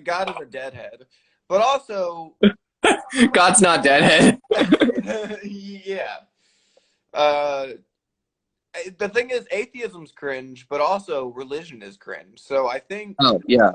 [0.04, 1.06] God is a deadhead.
[1.48, 2.34] But also,
[3.32, 4.38] God's not deadhead.
[5.44, 6.16] yeah.
[7.14, 7.68] Uh,
[8.98, 12.38] the thing is, atheism's cringe, but also religion is cringe.
[12.40, 13.72] So I think Oh yeah.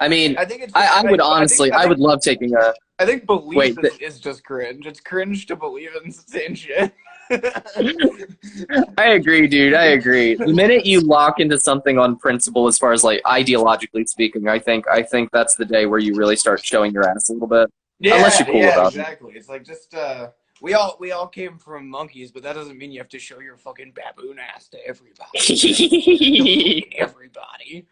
[0.00, 0.72] I mean, I think it's.
[0.74, 2.72] I, I would honestly, think- I would love taking a.
[2.98, 4.86] I think belief Wait, is, is just cringe.
[4.86, 6.92] It's cringe to believe in insane shit.
[8.98, 9.74] I agree, dude.
[9.74, 10.34] I agree.
[10.34, 14.58] The minute you lock into something on principle, as far as like ideologically speaking, I
[14.58, 17.48] think I think that's the day where you really start showing your ass a little
[17.48, 17.70] bit.
[17.98, 18.98] yeah, Unless you're cool yeah, about it.
[18.98, 19.32] exactly.
[19.34, 22.92] It's like just uh, we all we all came from monkeys, but that doesn't mean
[22.92, 26.88] you have to show your fucking baboon ass to everybody.
[26.98, 27.86] everybody.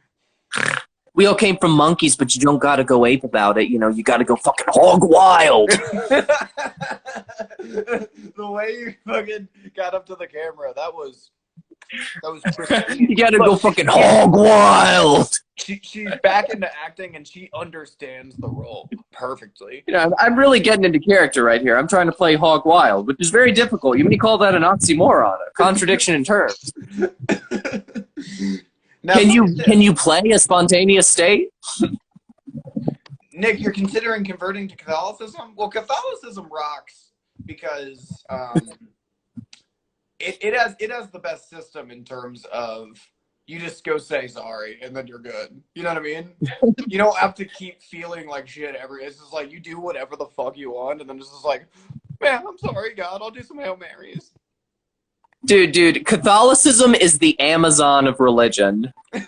[1.16, 3.68] We all came from monkeys, but you don't gotta go ape about it.
[3.68, 5.70] You know, you gotta go fucking hog wild.
[7.58, 11.30] the way you fucking got up to the camera, that was
[12.22, 12.98] that was pristine.
[13.08, 15.32] you gotta Look, go fucking hog wild.
[15.54, 19.84] She, she's back into acting and she understands the role perfectly.
[19.86, 21.78] You know, I'm, I'm really getting into character right here.
[21.78, 23.96] I'm trying to play hog wild, which is very difficult.
[23.96, 26.72] You may call that an oxymoron, a contradiction in terms.
[29.06, 29.66] Now, Can you look at this.
[29.66, 31.50] can you play a spontaneous state?
[33.32, 35.54] Nick, you're considering converting to Catholicism?
[35.54, 37.12] Well, Catholicism rocks
[37.44, 38.68] because um,
[40.18, 42.98] it, it has it has the best system in terms of
[43.46, 45.62] you just go say sorry and then you're good.
[45.76, 46.32] You know what I mean?
[46.88, 49.04] you don't have to keep feeling like shit every.
[49.04, 51.66] It's just like you do whatever the fuck you want, and then it's just like,
[52.20, 54.32] man, I'm sorry, God, I'll do some hail marys.
[55.46, 58.92] Dude, dude, Catholicism is the Amazon of religion.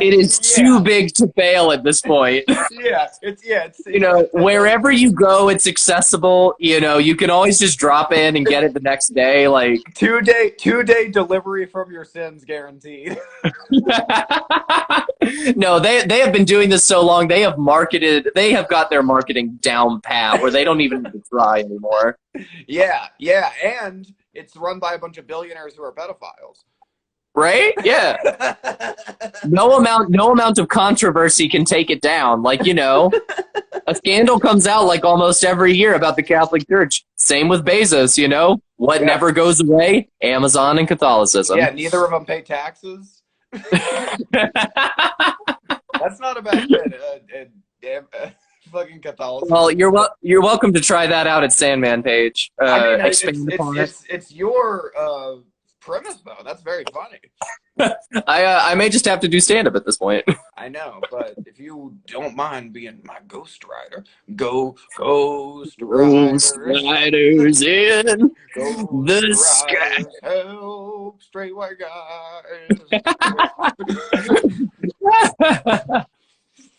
[0.00, 0.64] It is Yeah.
[0.64, 2.44] too big to fail at this point.
[2.48, 6.54] yeah, it's yeah, it's You know, wherever you go, it's accessible.
[6.60, 9.48] You know, you can always just drop in and get it the next day.
[9.48, 13.18] Like, two day two day delivery from your sins guaranteed.
[15.56, 17.26] no, they they have been doing this so long.
[17.26, 18.30] They have marketed.
[18.36, 22.18] They have got their marketing down pat where they don't even need to try anymore.
[22.68, 23.50] yeah, yeah,
[23.82, 26.64] and it's run by a bunch of billionaires who are pedophiles.
[27.34, 27.74] Right?
[27.84, 28.16] Yeah.
[29.44, 30.10] No amount.
[30.10, 32.42] No amount of controversy can take it down.
[32.42, 33.10] Like you know,
[33.86, 37.04] a scandal comes out like almost every year about the Catholic Church.
[37.16, 38.18] Same with Bezos.
[38.18, 39.06] You know, what Yeah.
[39.06, 40.10] never goes away?
[40.22, 41.58] Amazon and Catholicism.
[41.58, 43.22] yeah, neither of them pay taxes.
[43.52, 43.72] That's
[46.20, 46.70] not a bad.
[46.72, 47.44] Uh, uh,
[47.80, 48.30] damn, uh,
[48.68, 49.52] fucking Catholicism.
[49.52, 52.50] Well, you're wel- you're welcome to try that out at Sandman page.
[52.60, 53.80] Uh, I mean, it's, expand it's, upon it.
[53.82, 55.36] it's, it's your uh,
[55.80, 56.36] premise, though.
[56.44, 57.18] That's very funny.
[58.26, 60.24] I uh, I may just have to do stand up at this point.
[60.56, 64.04] I know, but if you don't mind being my ghost rider,
[64.34, 70.04] go ghost Ghost riders, riders in ghost the sky.
[70.24, 72.78] help straight white guys.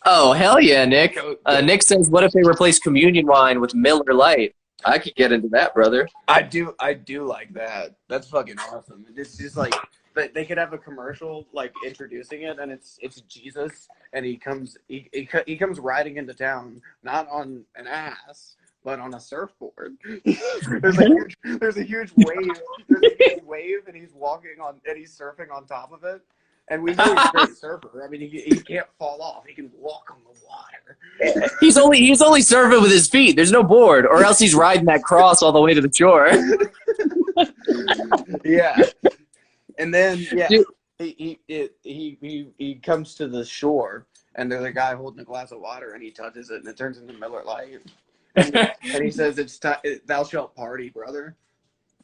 [0.06, 1.18] oh hell yeah, Nick.
[1.46, 5.32] Uh, Nick says, "What if they replace communion wine with Miller Lite?" I could get
[5.32, 6.08] into that, brother.
[6.26, 7.96] I do, I do like that.
[8.08, 9.04] That's fucking awesome.
[9.14, 9.74] It's just like
[10.14, 14.76] they, could have a commercial like introducing it, and it's it's Jesus, and he comes
[14.88, 19.96] he, he, he comes riding into town, not on an ass, but on a surfboard.
[20.24, 24.80] there's a huge there's a huge wave, there's a huge wave, and he's walking on
[24.86, 26.22] and he's surfing on top of it.
[26.70, 28.04] And we know he's a great surfer.
[28.04, 29.44] I mean, he, he can't fall off.
[29.46, 31.50] He can walk on the water.
[31.60, 33.36] He's only he's only surfing with his feet.
[33.36, 36.26] There's no board, or else he's riding that cross all the way to the shore.
[38.44, 38.76] yeah.
[39.78, 40.66] And then yeah, Dude.
[40.98, 45.20] he he, it, he he he comes to the shore and there's a guy holding
[45.20, 47.80] a glass of water and he touches it and it turns into Miller Lite.
[48.36, 49.72] And he says it's ti
[50.06, 51.36] thou shalt party, brother.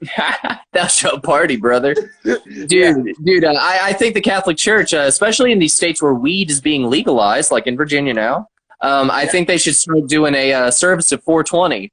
[0.73, 1.95] Thou shalt party, brother.
[2.25, 6.03] Dude, Dude, dude, uh, I, I think the Catholic Church, uh, especially in these states
[6.03, 8.49] where weed is being legalized, like in Virginia now,
[8.83, 11.91] um, I think they should start doing a uh, service at 420,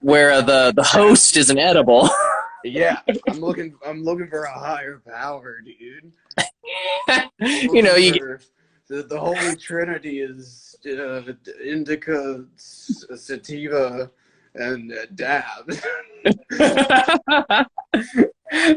[0.00, 2.08] where uh, the the host is an edible.
[2.64, 3.00] yeah.
[3.28, 6.12] I'm looking I'm looking for a higher power, dude.
[7.40, 8.40] you know, you for-
[8.88, 11.22] the, the Holy Trinity is uh,
[11.64, 14.10] indica, sativa,
[14.54, 15.68] and uh, dab.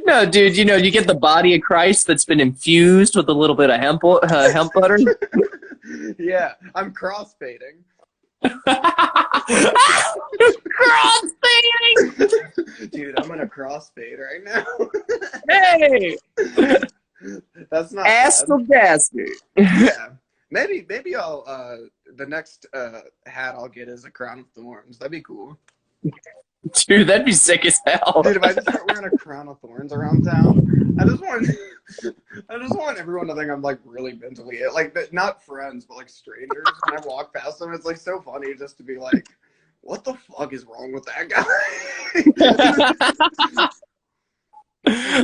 [0.06, 3.34] no, dude, you know, you get the body of Christ that's been infused with a
[3.34, 4.98] little bit of hemp uh, hemp butter.
[6.20, 7.84] yeah, I'm crossfading.
[10.78, 12.32] Crossfading.
[12.92, 14.64] Dude, I'm gonna crossfade right now.
[15.50, 16.18] Hey,
[17.72, 18.58] That's not Gaster.
[18.68, 19.00] bad.
[19.58, 20.10] Yeah.
[20.52, 21.78] Maybe maybe I'll uh
[22.16, 24.98] the next uh hat I'll get is a crown of thorns.
[24.98, 25.58] That'd be cool.
[26.88, 28.22] Dude, that'd be sick as hell.
[28.24, 31.48] Dude, if I just start wearing a crown of thorns around town, I just want
[32.50, 34.74] I just want everyone to think I'm like really mentally ill.
[34.74, 36.66] Like not friends, but like strangers.
[36.86, 39.30] when I walk past them, it's like so funny just to be like,
[39.82, 41.46] what the fuck is wrong with that guy?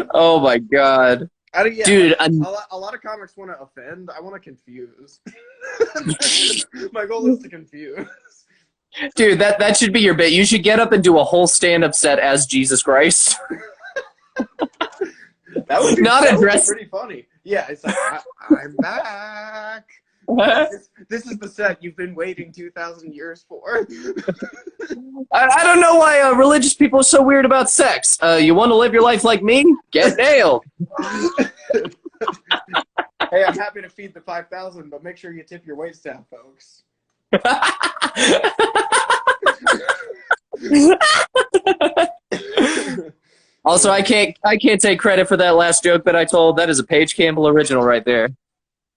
[0.13, 1.29] oh my god.
[1.53, 4.09] I don't, yeah, Dude, a lot, a lot of comics want to offend.
[4.15, 5.19] I want to confuse.
[6.91, 8.07] My goal is to confuse.
[9.15, 10.31] dude, that that should be your bit.
[10.33, 13.37] You should get up and do a whole stand-up set as Jesus Christ.
[15.67, 17.27] That would be, Not that address- pretty funny.
[17.43, 18.19] Yeah, it's like I,
[18.63, 19.03] I'm back.
[20.27, 23.87] This, this is the set you've been waiting two thousand years for.
[25.31, 28.17] I, I don't know why uh, religious people are so weird about sex.
[28.21, 29.65] Uh, you want to live your life like me?
[29.91, 30.63] Get nailed.
[33.31, 35.95] hey, I'm happy to feed the five thousand, but make sure you tip your wait
[35.95, 36.83] staff, folks.
[43.65, 46.57] also, I can't I can't take credit for that last joke that I told.
[46.57, 48.29] That is a Paige Campbell original right there.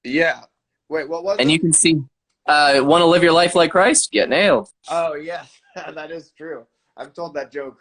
[0.04, 0.42] Yeah.
[0.88, 1.52] Wait, what was And it?
[1.52, 2.00] you can see,
[2.46, 4.10] uh, want to live your life like Christ?
[4.12, 4.68] Get nailed.
[4.88, 6.66] Oh yes, that is true.
[6.96, 7.78] I've told that joke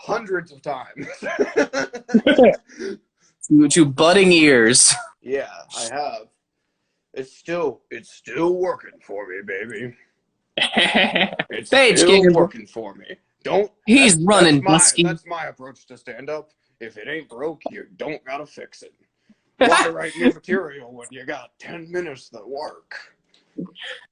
[0.00, 1.06] hundreds of times.
[3.48, 4.94] To, to budding ears.
[5.20, 6.28] yeah, I have.
[7.12, 9.94] It's still it's still working for me, baby.
[10.56, 11.68] It's
[12.00, 13.16] still working for me.
[13.42, 15.02] Don't He's that's- running, that's my, Dusky.
[15.02, 16.52] that's my approach to stand up.
[16.80, 18.94] If it ain't broke, you don't gotta fix it.
[19.92, 22.96] Write new material when you got ten minutes to work?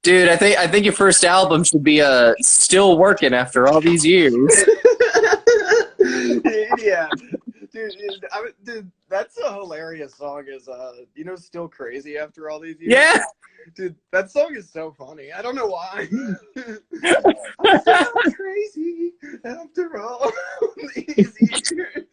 [0.03, 3.81] Dude, I think I think your first album should be uh still working after all
[3.81, 4.33] these years.
[6.79, 7.09] yeah,
[7.73, 10.45] dude, I, dude, that's a hilarious song.
[10.47, 12.93] Is uh, you know, still crazy after all these years.
[12.93, 13.23] Yeah.
[13.75, 15.31] dude, that song is so funny.
[15.31, 16.07] I don't know why.
[16.57, 20.31] I'm so crazy after all
[20.95, 21.33] these
[21.71, 22.05] years.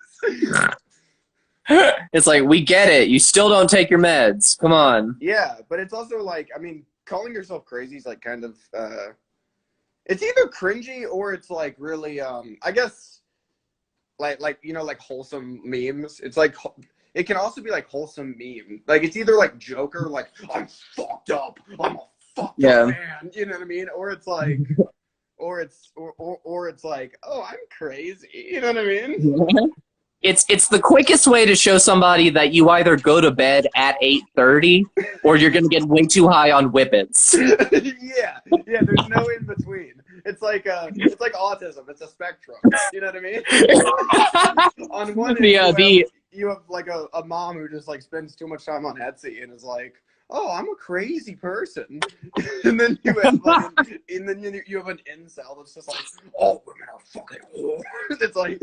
[2.12, 3.06] It's like we get it.
[3.08, 4.58] You still don't take your meds.
[4.58, 5.16] Come on.
[5.20, 9.12] Yeah, but it's also like, I mean, calling yourself crazy is like kind of, uh,
[10.06, 13.20] it's either cringy or it's like really, um, I guess,
[14.18, 16.18] like, like you know, like wholesome memes.
[16.18, 16.56] It's like,
[17.14, 18.82] it can also be like wholesome meme.
[18.88, 22.00] Like it's either like Joker, like I'm fucked up, I'm a
[22.34, 22.80] fucked Yeah.
[22.82, 23.30] up man.
[23.32, 23.86] You know what I mean?
[23.96, 24.58] Or it's like,
[25.38, 28.28] or it's, or, or, or it's like, oh, I'm crazy.
[28.34, 29.72] You know what I mean?
[30.22, 33.96] It's it's the quickest way to show somebody that you either go to bed at
[34.02, 34.84] eight thirty
[35.24, 37.34] or you're gonna get way too high on whippets.
[37.72, 38.80] yeah, yeah.
[38.82, 39.94] There's no in between.
[40.26, 41.88] It's like uh, it's like autism.
[41.88, 42.58] It's a spectrum.
[42.92, 44.90] You know what I mean?
[44.90, 47.68] On one end, The, you, uh, have, the- you have like a, a mom who
[47.70, 49.94] just like spends too much time on Etsy and is like,
[50.28, 52.00] "Oh, I'm a crazy person,"
[52.64, 55.88] and then you have like, an, and then you, you have an incel that's just
[55.88, 55.96] like,
[56.34, 58.60] "All women are fucking whores." It's like,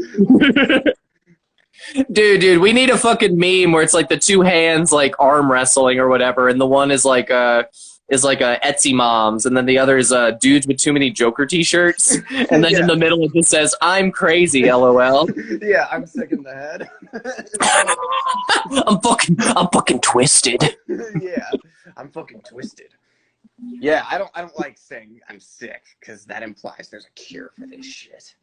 [2.11, 5.51] Dude, dude, we need a fucking meme where it's like the two hands like arm
[5.51, 7.63] wrestling or whatever, and the one is like uh
[8.09, 11.09] is like uh, Etsy moms, and then the other is uh dudes with too many
[11.11, 12.15] Joker t-shirts,
[12.49, 12.79] and then Yeah.
[12.79, 15.29] in the middle it just says "I'm crazy," lol.
[15.61, 16.89] yeah, I'm sick in the head.
[18.87, 20.77] I'm fucking, I'm fucking twisted.
[20.87, 21.49] yeah,
[21.97, 22.93] I'm fucking twisted.
[23.59, 27.51] Yeah, I don't I don't like saying I'm sick because that implies there's a cure
[27.59, 28.35] for this shit.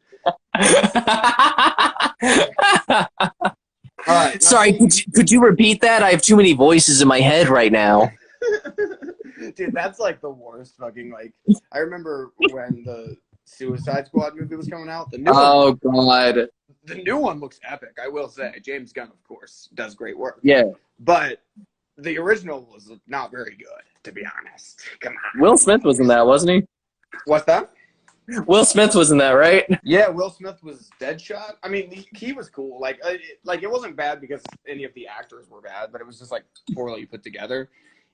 [4.07, 4.41] All right.
[4.41, 6.03] Sorry, could you, could you repeat that?
[6.03, 8.11] I have too many voices in my head right now.
[9.55, 11.33] Dude, that's like the worst fucking like
[11.71, 15.09] I remember when the Suicide Squad movie was coming out.
[15.11, 16.49] The new one, Oh god.
[16.85, 18.53] the new one looks epic, I will say.
[18.63, 20.39] James Gunn, of course, does great work.
[20.43, 20.63] Yeah.
[20.99, 21.41] But
[21.97, 24.81] the original was not very good, to be honest.
[24.99, 25.41] Come on.
[25.41, 26.63] Will Smith was in that, wasn't he?
[27.25, 27.71] What's that?
[28.47, 29.65] Will Smith was in that, right?
[29.83, 31.55] Yeah, Will Smith was Deadshot.
[31.63, 32.79] I mean, he, he was cool.
[32.79, 36.01] Like, uh, it, like it wasn't bad because any of the actors were bad, but
[36.01, 37.69] it was just like poorly put together.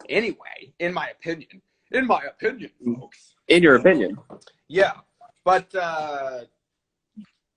[0.10, 3.36] Anyway, in my opinion, in my opinion, folks.
[3.48, 4.18] In your opinion.
[4.68, 4.94] Yeah,
[5.44, 6.42] but uh,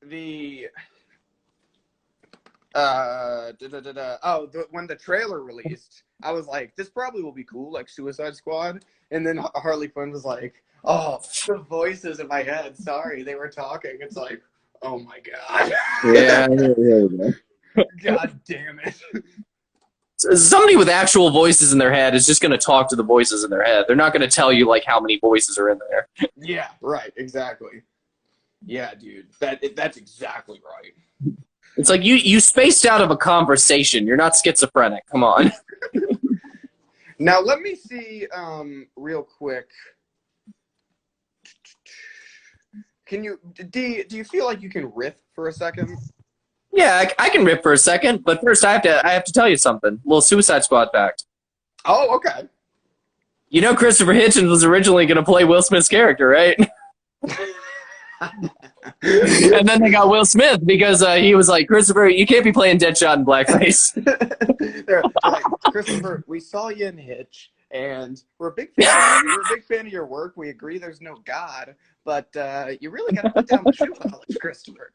[0.02, 0.68] the
[2.74, 6.90] uh, da, da, da, da, oh, the, when the trailer released, I was like, this
[6.90, 8.84] probably will be cool, like Suicide Squad.
[9.12, 12.76] And then Harley Quinn was like, oh, the voices in my head.
[12.76, 13.98] Sorry, they were talking.
[14.00, 14.42] It's like,
[14.82, 15.72] oh my god,
[16.14, 16.48] Yeah.
[16.48, 19.00] yeah, god damn it.
[20.16, 23.44] Somebody with actual voices in their head is just going to talk to the voices
[23.44, 23.84] in their head.
[23.86, 26.08] They're not going to tell you like how many voices are in there.
[26.36, 27.82] Yeah, right, exactly.
[28.64, 31.36] Yeah, dude, that that's exactly right.
[31.76, 34.06] It's like you you spaced out of a conversation.
[34.06, 35.04] You're not schizophrenic.
[35.10, 35.52] Come on.
[37.18, 39.68] Now let me see um real quick.
[43.06, 43.38] Can you
[43.70, 45.96] do you, do you feel like you can riff for a second?
[46.72, 49.24] Yeah, I, I can rip for a second, but first I have to I have
[49.24, 49.94] to tell you something.
[49.94, 51.24] A little Suicide Squad fact.
[51.84, 52.48] Oh, okay.
[53.48, 56.58] You know Christopher Hitchens was originally going to play Will Smith's character, right?
[59.02, 62.52] and then they got Will Smith because uh, he was like, Christopher, you can't be
[62.52, 63.92] playing Deadshot in blackface.
[65.22, 68.86] Like, Christopher, we saw you in Hitch, and we're a big fan.
[68.86, 69.28] Of you.
[69.28, 70.34] We're a big fan of your work.
[70.36, 73.92] We agree there's no God, but uh, you really got to put down the shoe
[73.92, 74.92] polish, Christopher.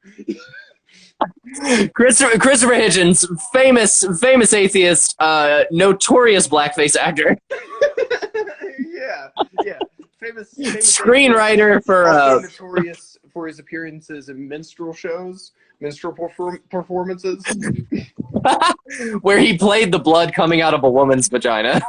[1.93, 7.38] Christopher, Christopher Hitchens, famous famous atheist, uh, notorious blackface actor,
[8.80, 9.27] yeah,
[9.63, 9.77] yeah.
[10.19, 17.43] Famous, famous screenwriter for uh, notorious for his appearances in minstrel shows, minstrel perform- performances.
[19.21, 21.82] where he played the blood coming out of a woman's vagina.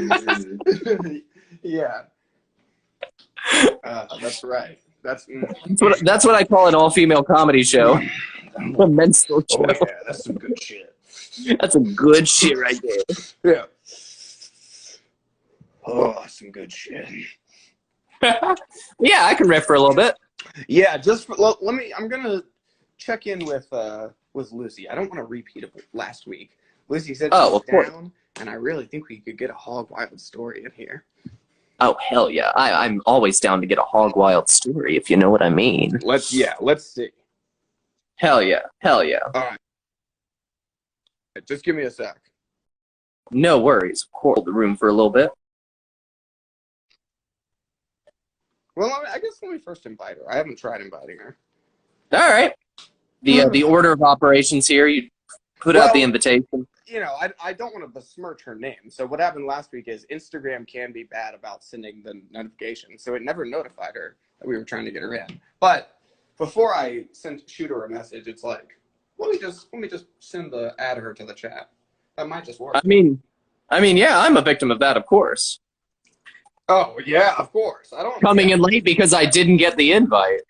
[1.62, 2.02] yeah.
[3.84, 4.78] Uh, that's right.
[5.02, 5.42] That's mm.
[5.66, 8.00] That's what, that's what I call an all-female comedy show.
[8.80, 9.64] A menstrual show.
[9.66, 10.96] oh yeah, that's some good shit.
[11.60, 13.16] That's some good shit right there.
[13.44, 13.64] Yeah.
[15.86, 17.08] Oh, some good shit.
[18.22, 20.16] yeah, I can riff for a little bit.
[20.66, 21.92] Yeah, just for, let, let me.
[21.96, 22.42] I'm gonna
[22.96, 24.88] check in with uh with Lucy.
[24.88, 26.58] I don't want to repeat it last week.
[26.88, 28.10] Lucy said Oh, she's of course.
[28.38, 31.04] Down, and I really think we could get a hog wild story in here.
[31.80, 32.50] Oh hell yeah!
[32.56, 35.48] I, I'm always down to get a hog wild story if you know what I
[35.48, 35.98] mean.
[36.02, 37.10] Let's yeah, let's see.
[38.16, 38.62] Hell yeah!
[38.80, 39.20] Hell yeah!
[39.34, 39.58] All right,
[41.46, 42.18] just give me a sec.
[43.30, 44.06] No worries.
[44.12, 45.30] Hold the room for a little bit.
[48.74, 50.32] Well, I, I guess let me first invite her.
[50.32, 51.36] I haven't tried inviting her.
[52.12, 52.52] All right.
[53.22, 54.86] The uh, the order of operations here.
[54.88, 55.08] You
[55.60, 56.66] put out the invitation.
[56.88, 58.88] You know, I, I don't want to besmirch her name.
[58.88, 63.14] So what happened last week is Instagram can be bad about sending the notification, so
[63.14, 65.40] it never notified her that we were trying to get her in.
[65.60, 65.98] But
[66.38, 68.78] before I send shoot her a message, it's like,
[69.18, 71.70] let me just let me just send the add her to the chat.
[72.16, 72.76] That might just work.
[72.76, 73.20] I mean,
[73.68, 75.60] I mean, yeah, I'm a victim of that, of course.
[76.68, 77.92] Oh yeah, of course.
[77.96, 78.56] I don't Coming yeah.
[78.56, 80.42] in late because I didn't get the invite.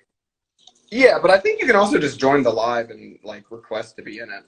[0.90, 4.02] Yeah, but I think you can also just join the live and like request to
[4.02, 4.44] be in it.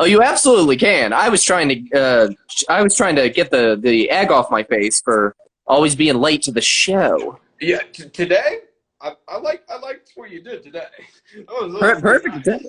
[0.00, 1.12] Oh, you absolutely can.
[1.12, 2.28] I was trying to, uh,
[2.68, 5.34] I was trying to get the the egg off my face for
[5.66, 7.40] always being late to the show.
[7.60, 8.60] Yeah, t- today
[9.00, 10.86] I, I like I liked what you did today.
[11.36, 12.46] That was- that Per- perfect.
[12.46, 12.64] nice.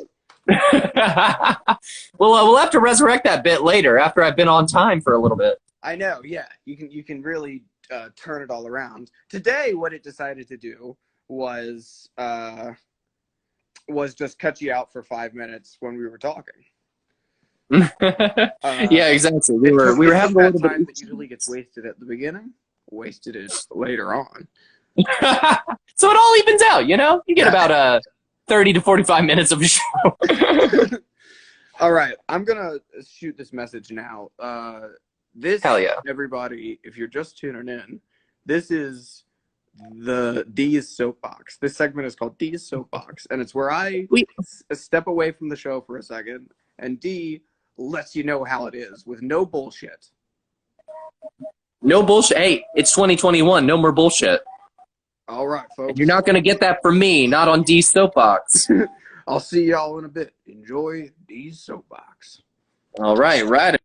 [2.17, 5.13] well, uh, we'll have to resurrect that bit later after I've been on time for
[5.13, 5.59] a little bit.
[5.83, 6.21] I know.
[6.25, 7.63] Yeah, you can you can really
[7.93, 9.11] uh, turn it all around.
[9.29, 12.71] Today, what it decided to do was uh,
[13.87, 16.55] was just cut you out for five minutes when we were talking.
[18.61, 19.57] Uh, yeah, exactly.
[19.57, 20.95] We were we were having a little time bit.
[20.95, 22.51] that usually gets wasted at the beginning,
[22.91, 24.47] wasted it later on.
[25.95, 27.21] so it all evens out, you know.
[27.27, 27.49] You get Yeah.
[27.49, 27.99] about uh
[28.47, 29.81] thirty to forty-five minutes of a show.
[31.79, 34.31] All right, I'm gonna shoot this message now.
[34.37, 34.87] Uh,
[35.33, 35.93] this, Hell yeah.
[36.07, 38.01] everybody, if you're just tuning in,
[38.45, 39.23] this is
[40.01, 41.57] the D's soapbox.
[41.57, 44.07] This segment is called D's soapbox, and it's where I
[44.73, 46.49] step away from the show for a second,
[46.79, 47.43] and D
[47.79, 50.09] lets you know how it is with no bullshit.
[51.81, 52.37] No bullshit.
[52.37, 53.65] Hey, it's 2021.
[53.65, 54.41] No more bullshit.
[55.27, 55.89] All right, folks.
[55.89, 57.27] And you're not gonna get that from me.
[57.27, 58.67] Not on D Soapbox.
[59.29, 60.33] I'll see y'all in a bit.
[60.47, 62.41] Enjoy D's soapbox.
[62.99, 63.79] all right, right.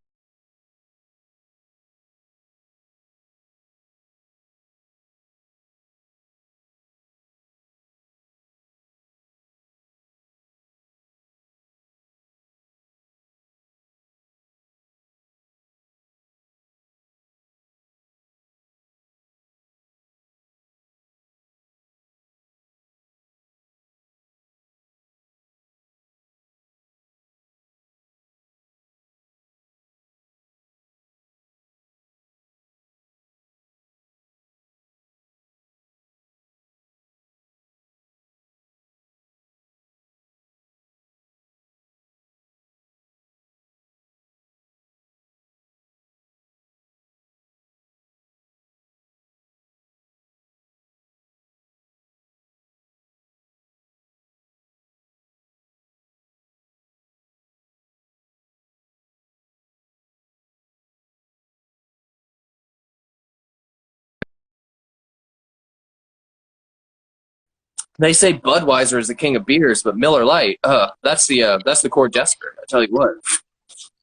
[67.98, 71.58] They say Budweiser is the king of beers, but Miller Lite, uh, that's the uh,
[71.64, 72.56] that's the core jester.
[72.60, 73.14] I tell you what.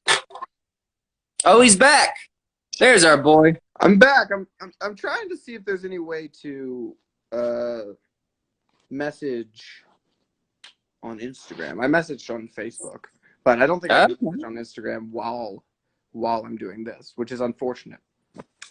[1.43, 2.15] Oh, he's back.
[2.77, 3.57] There's our boy.
[3.79, 4.29] I'm back.
[4.31, 6.95] I'm, I'm I'm trying to see if there's any way to
[7.31, 7.81] uh
[8.91, 9.83] message
[11.01, 11.83] on Instagram.
[11.83, 13.05] I messaged on Facebook,
[13.43, 15.63] but I don't think I can message on Instagram while
[16.11, 18.01] while I'm doing this, which is unfortunate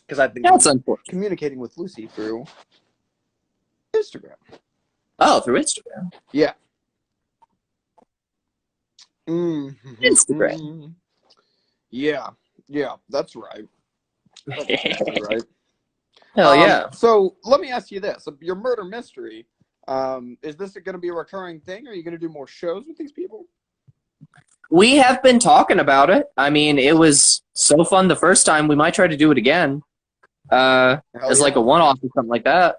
[0.07, 1.09] because I've been That's unfortunate.
[1.09, 2.45] communicating with Lucy through
[3.95, 4.37] Instagram.
[5.21, 6.11] Oh, through Instagram.
[9.29, 9.77] Mhm.
[10.03, 10.95] Instagram.
[11.91, 12.29] Yeah,
[12.69, 13.67] yeah, that's right.
[14.47, 15.43] That's exactly right.
[16.35, 16.91] Hell Um, yeah.
[16.91, 19.47] So let me ask you this: your murder mystery.
[19.89, 21.89] Um, is this going to be a recurring thing?
[21.89, 23.47] Are you going to do more shows with these people?
[24.71, 26.27] We have been talking about it.
[26.37, 28.69] I mean, it was so fun the first time.
[28.69, 29.83] We might try to do it again.
[30.51, 31.45] Uh, Hell as yeah.
[31.45, 32.77] like a one-off or something like that.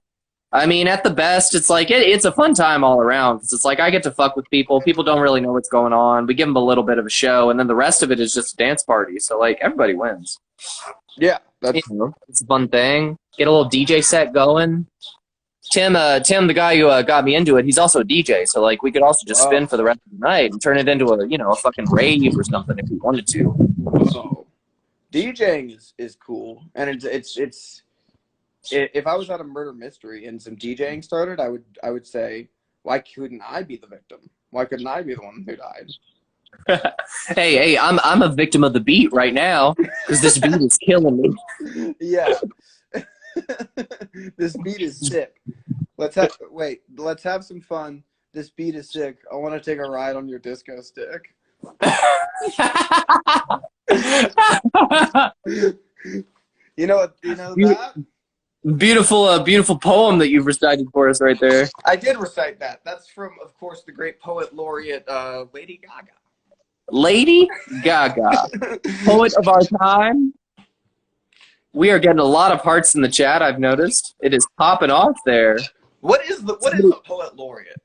[0.53, 3.39] I mean, at the best, it's like it, it's a fun time all around.
[3.39, 4.81] 'cause it's like I get to fuck with people.
[4.81, 6.27] People don't really know what's going on.
[6.27, 8.19] We give them a little bit of a show, and then the rest of it
[8.19, 9.17] is just a dance party.
[9.19, 10.37] So like everybody wins.
[11.17, 13.17] Yeah, that's You know, it's a fun thing.
[13.37, 14.87] Get a little DJ set going.
[15.71, 18.45] Tim, uh, Tim, the guy who uh, got me into it, he's also a DJ.
[18.45, 20.77] So like we could also just spin for the rest of the night and turn
[20.77, 23.55] it into a you know a fucking rave or something if we wanted to.
[24.11, 24.47] so.
[25.13, 27.80] DJing is is cool, and it's it's it's.
[28.69, 32.05] If I was at a murder mystery and some DJing started, I would I would
[32.05, 32.49] say,
[32.83, 34.29] why couldn't I be the victim?
[34.51, 35.91] Why couldn't I be the one who died?
[37.29, 40.77] Hey, hey, I'm I'm a victim of the beat right now because this beat is
[40.77, 41.95] killing me.
[41.99, 42.33] Yeah.
[44.37, 45.41] this beat is sick.
[45.97, 46.81] Let's have wait.
[46.97, 48.03] Let's have some fun.
[48.33, 49.19] This beat is sick.
[49.31, 51.33] I want to take a ride on your disco stick.
[56.77, 57.15] You know what?
[57.23, 57.93] You know that?
[58.77, 61.69] Beautiful, uh, beautiful poem that you've recited for us right there.
[61.85, 62.81] I did recite that.
[62.83, 66.11] That's from, of course, the great poet laureate uh, Lady Gaga.
[66.89, 67.49] Lady
[67.83, 68.49] Gaga,
[69.05, 70.33] poet of our time.
[71.73, 73.41] We are getting a lot of hearts in the chat.
[73.41, 75.57] I've noticed it is popping off there.
[76.01, 77.81] What is the what is a poet laureate?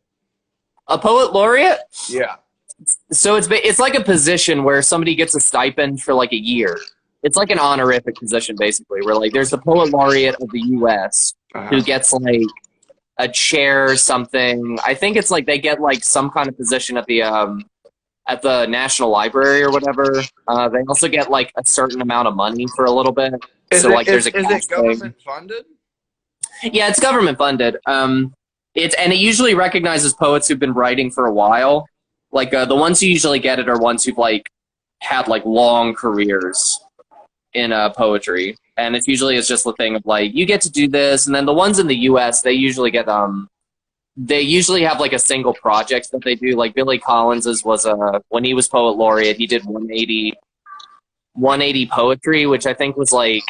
[0.89, 1.79] A poet laureate.
[2.09, 2.37] Yeah.
[3.13, 6.77] So it's it's like a position where somebody gets a stipend for like a year.
[7.27, 11.35] It's like an honorific position, basically, where like there's the poet laureate of the U.S.
[11.71, 12.47] who gets like
[13.19, 14.79] a chair or something.
[14.87, 17.65] I think it's like they get like some kind of position at the um
[18.29, 20.23] at the National Library or whatever.
[20.47, 23.35] Uh, they also get like a certain amount of money for a little bit.
[23.73, 25.65] Is so it, like there's is, a is it government funded?
[26.63, 27.79] Yeah, it's government funded.
[27.87, 28.35] Um,
[28.77, 31.87] it's and it usually recognizes poets who've been writing for a while.
[32.31, 34.49] Like uh, the ones who usually get it are ones who've like
[35.01, 36.76] had like long careers
[37.57, 40.71] in uh, poetry, and it's usually it's just the thing of like you get to
[40.71, 42.43] do this, and then the ones in the U.S.
[42.43, 43.49] they usually get um
[44.17, 46.53] they usually have like a single project that they do.
[46.53, 50.35] Like Billy Collins's was uh when he was poet laureate, he did 180
[51.33, 53.45] 180 poetry, which I think was like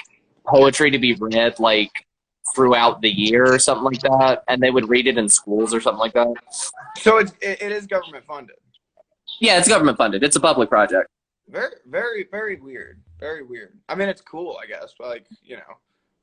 [0.46, 1.90] poetry to be read like
[2.54, 5.80] throughout the year or something like that, and they would read it in schools or
[5.80, 6.32] something like that.
[6.96, 8.56] So it's it, it is government funded.
[9.40, 10.22] Yeah, it's government funded.
[10.22, 11.08] It's a public project.
[11.48, 13.02] Very very very weird.
[13.18, 13.78] Very weird.
[13.88, 14.94] I mean, it's cool, I guess.
[14.98, 15.78] But like you know,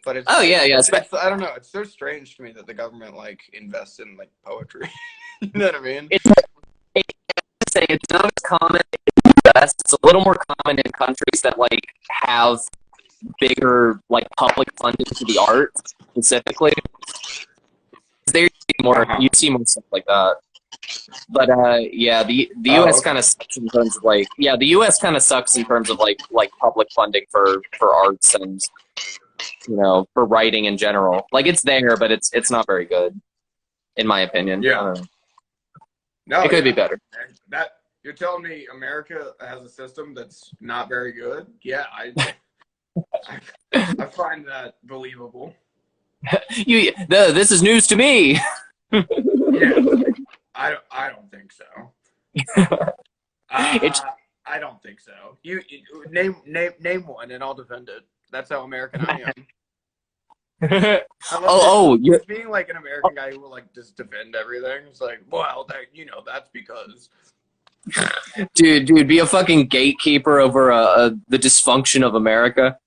[0.05, 0.79] but it's Oh yeah, yeah.
[0.79, 1.53] it's, it's- I don't know.
[1.55, 4.89] It's so strange to me that the government like invests in like poetry.
[5.41, 6.07] you know what I mean?
[6.11, 7.05] It's like,
[7.73, 9.73] say it's not as common in the US.
[9.79, 12.59] It's a little more common in countries that like have
[13.39, 16.73] bigger like public funding to the arts specifically.
[18.27, 20.35] There you see more you see more stuff like that.
[21.29, 23.03] But uh yeah, the the Oh, US okay.
[23.05, 25.89] kind of sucks in terms of like yeah, the US kind of sucks in terms
[25.89, 28.61] of like like public funding for for arts and
[29.67, 31.27] you know, for writing in general.
[31.31, 33.19] Like it's there, but it's it's not very good
[33.97, 34.61] in my opinion.
[34.61, 34.93] Yeah.
[36.25, 36.71] No, it could yeah.
[36.71, 36.99] be better.
[37.49, 37.71] That
[38.03, 41.47] you're telling me America has a system that's not very good?
[41.61, 42.13] Yeah, I
[43.27, 43.39] I,
[43.73, 45.53] I find that believable.
[46.55, 48.39] You the, this is news to me.
[48.91, 49.71] Yeah,
[50.63, 51.65] I don't I don't think so.
[53.55, 54.01] Uh, It's-
[54.45, 55.37] I don't think so.
[55.43, 58.03] You, you name name name one and I'll defend it.
[58.31, 59.47] That's how American I am.
[60.69, 61.01] I
[61.31, 64.85] Oh, oh, you're, being like an American guy who will like just defend everything.
[64.87, 67.09] It's like, well, that you know, that's because
[68.55, 72.77] dude, dude, be a fucking gatekeeper over uh, uh, the dysfunction of America.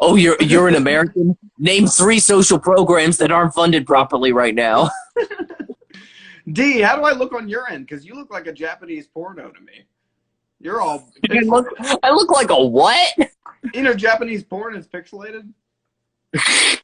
[0.00, 1.36] oh, you're you're an American.
[1.58, 4.90] Name three social programs that aren't funded properly right now.
[6.52, 6.80] D.
[6.80, 7.86] How do I look on your end?
[7.86, 9.86] Because you look like a Japanese porno to me.
[10.60, 11.66] You're all I look,
[12.02, 13.16] I look like a what?
[13.74, 15.52] you know Japanese porn is pixelated.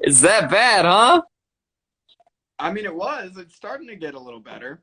[0.00, 1.22] Is that bad, huh?
[2.58, 3.36] I mean, it was.
[3.36, 4.82] It's starting to get a little better.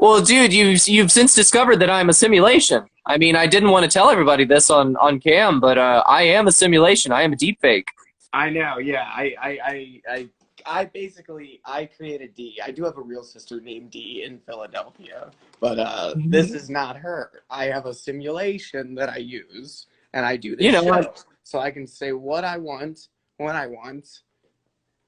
[0.00, 2.84] Well, dude, you've you've since discovered that I'm a simulation.
[3.06, 6.22] I mean, I didn't want to tell everybody this on on cam, but uh, I
[6.22, 7.12] am a simulation.
[7.12, 7.86] I am a deep fake.
[8.32, 8.78] I know.
[8.78, 9.04] Yeah.
[9.04, 9.34] I.
[9.40, 9.58] I.
[9.64, 10.00] I.
[10.08, 10.28] I
[10.68, 12.60] I basically I created D.
[12.62, 16.96] I do have a real sister named D in Philadelphia, but uh, this is not
[16.96, 17.42] her.
[17.50, 20.90] I have a simulation that I use, and I do this You know show.
[20.90, 21.24] what?
[21.42, 23.08] so I can say what I want
[23.38, 24.20] when I want,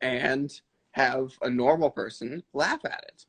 [0.01, 0.51] and
[0.93, 3.27] have a normal person laugh at it.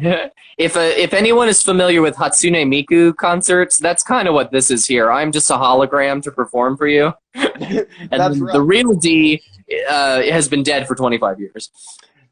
[0.58, 4.70] if uh, if anyone is familiar with Hatsune Miku concerts, that's kind of what this
[4.70, 5.10] is here.
[5.12, 9.42] I'm just a hologram to perform for you, and the real D
[9.88, 11.70] uh, has been dead for 25 years.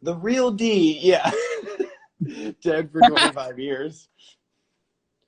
[0.03, 1.31] The real D, yeah.
[2.63, 4.09] Dead for 25 years.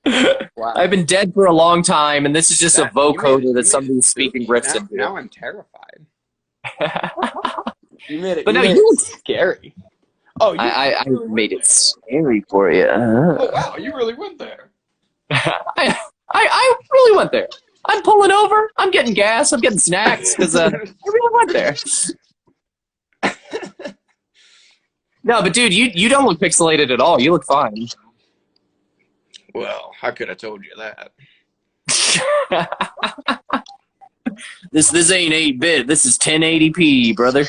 [0.05, 0.73] Wow.
[0.75, 3.01] I've been dead for a long time, and this is just That- a you made
[3.01, 4.95] it- you vocoder made that somebody's speaking riffs now, into.
[4.95, 6.05] now I'm terrified.
[8.07, 8.45] You made it.
[8.45, 9.75] But you no, made you- it scary.
[10.39, 12.85] Oh, you, I, I, I made it scary for you.
[12.87, 14.71] Oh wow, you really went there.
[15.29, 15.95] I, I,
[16.33, 17.49] I really went there.
[17.85, 18.69] I'm pulling over.
[18.77, 19.51] I'm getting gas.
[19.51, 20.69] I'm getting snacks because uh,
[21.05, 21.75] really went there.
[25.23, 27.21] no, but dude, you you don't look pixelated at all.
[27.21, 27.87] You look fine.
[29.53, 31.11] Well, I could have told you that.
[34.71, 35.87] this this ain't eight bit.
[35.87, 37.45] This is 1080p, brother.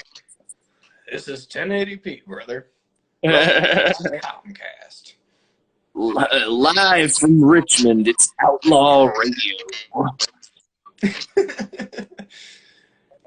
[1.11, 2.69] This is 1080p, brother.
[3.25, 5.10] Comcast.
[5.95, 9.57] Li- Live from Richmond, it's Outlaw Radio.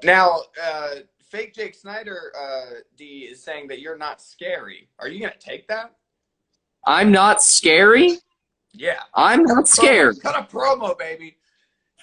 [0.02, 0.88] now, uh,
[1.28, 4.88] fake Jake Snyder uh, D is saying that you're not scary.
[4.98, 5.94] Are you gonna take that?
[6.86, 8.18] I'm not scary.
[8.72, 9.00] Yeah.
[9.14, 10.20] I'm not scared.
[10.22, 11.36] Cut a promo, baby.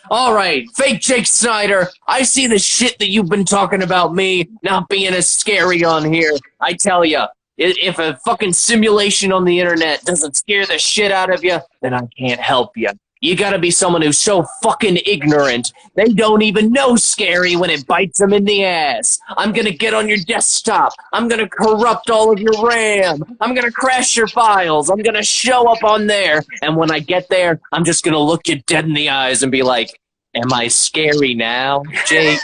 [0.10, 1.88] All right, fake Jake Snyder.
[2.08, 6.12] I see the shit that you've been talking about me not being as scary on
[6.12, 6.34] here.
[6.60, 7.28] I tell ya, i-
[7.62, 11.94] if a fucking simulation on the internet doesn't scare the shit out of you, then
[11.94, 12.90] I can't help you.
[13.22, 17.86] You gotta be someone who's so fucking ignorant they don't even know scary when it
[17.86, 19.20] bites them in the ass.
[19.38, 20.94] I'm gonna get on your desktop.
[21.12, 23.22] I'm gonna corrupt all of your RAM.
[23.42, 24.90] I'm gonna crash your files.
[24.90, 26.44] I'm gonna show up on there.
[26.62, 29.52] And when I get there, I'm just gonna look you dead in the eyes and
[29.52, 29.90] be like,
[30.34, 32.40] Am I scary now, Jake?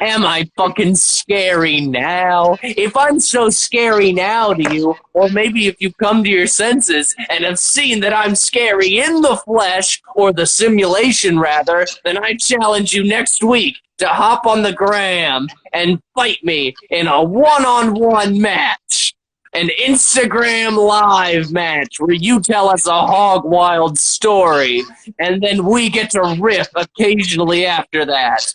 [0.00, 2.56] Am I fucking scary now?
[2.62, 7.14] If I'm so scary now to you, or maybe if you've come to your senses
[7.30, 12.34] and have seen that I'm scary in the flesh, or the simulation rather, then I
[12.34, 17.64] challenge you next week to hop on the gram and fight me in a one
[17.64, 19.14] on one match.
[19.52, 24.82] An Instagram live match where you tell us a hog wild story
[25.20, 28.52] and then we get to riff occasionally after that.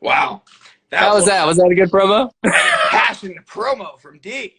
[0.00, 0.42] Wow.
[0.92, 1.46] How was that?
[1.46, 2.30] Was that a good promo?
[2.44, 4.54] passion promo from D.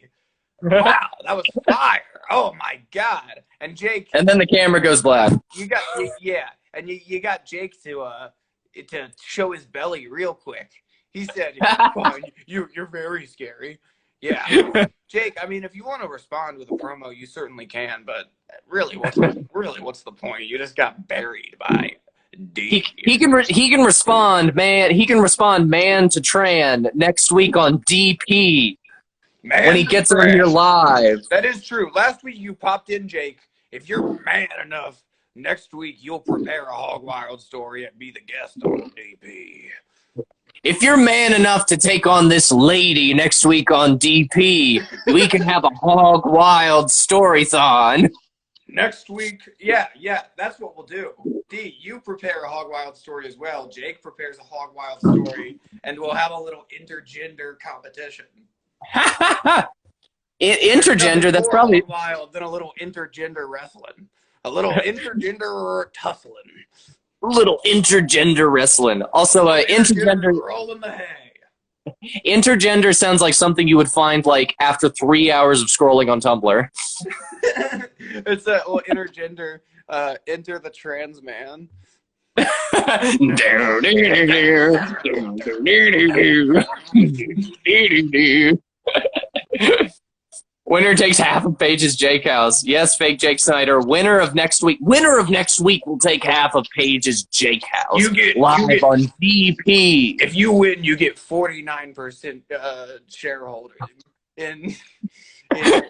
[0.62, 2.02] Wow, that was fire.
[2.30, 3.44] Oh my god.
[3.62, 5.32] And Jake, And then the camera goes black.
[5.56, 5.82] you got
[6.20, 8.30] yeah, and you, you got Jake to uh
[8.90, 10.72] to show his belly real quick.
[11.12, 13.80] He said, "Oh, "You you're very scary."
[14.22, 15.38] Yeah, Jake.
[15.42, 18.04] I mean, if you want to respond with a promo, you certainly can.
[18.06, 18.32] But
[18.68, 19.18] really, what's
[19.54, 20.46] really what's the point?
[20.46, 21.96] You just got buried by.
[22.56, 24.92] He, he can re- he can respond, man.
[24.92, 28.78] He can respond, man to Tran next week on DP
[29.44, 31.28] Man, when he gets on here live.
[31.30, 31.92] That is true.
[31.94, 33.40] Last week you popped in, Jake.
[33.72, 35.04] If you're man enough,
[35.36, 39.70] next week you'll prepare a hog wild story and be the guest on DP.
[40.64, 45.42] If you're man enough to take on this lady next week on DP, we can
[45.42, 48.12] have a hog wild story storython.
[48.70, 51.14] Next week, yeah, yeah, that's what we'll do.
[51.50, 53.68] D, you prepare a hog wild story as well.
[53.70, 58.26] Jake prepares a hog wild story, and we'll have a little intergender competition.
[60.42, 64.08] Intergender, that's probably wild than a little intergender wrestling,
[64.44, 66.34] a little intergender tussling.
[67.24, 69.02] A little intergender wrestling.
[69.14, 71.27] Also, uh, intergender rolling the hay.
[72.26, 76.68] Intergender sounds like something you would find like after three hours of scrolling on Tumblr.
[78.00, 79.60] it's a well, intergender.
[79.90, 81.70] Uh, enter the trans man.
[90.70, 92.62] Winner takes half of Paige's Jake House.
[92.62, 93.80] Yes, fake Jake Snyder.
[93.80, 94.78] Winner of next week.
[94.82, 98.00] Winner of next week will take half of Paige's Jake House.
[98.02, 100.18] You get- you get- on DP.
[100.22, 103.78] If you win, you get forty nine percent uh, shareholders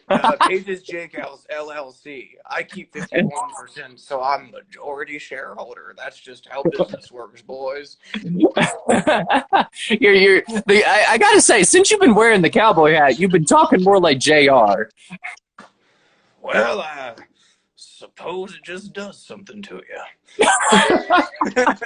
[0.09, 2.31] uh, Paige's Jake House LLC.
[2.45, 5.93] I keep fifty one percent, so I'm majority shareholder.
[5.97, 7.97] That's just how business works, boys.
[9.89, 13.31] you're, you're, the, I, I gotta say, since you've been wearing the cowboy hat, you've
[13.31, 14.89] been talking more like JR.
[16.41, 17.15] Well, I
[17.97, 20.45] suppose it just does something to you.
[20.45, 21.77] I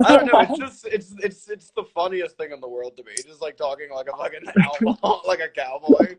[0.00, 0.40] don't know.
[0.40, 3.12] It's just it's it's it's the funniest thing in the world to me.
[3.26, 6.16] Just like talking like a fucking outlaw, like a cowboy.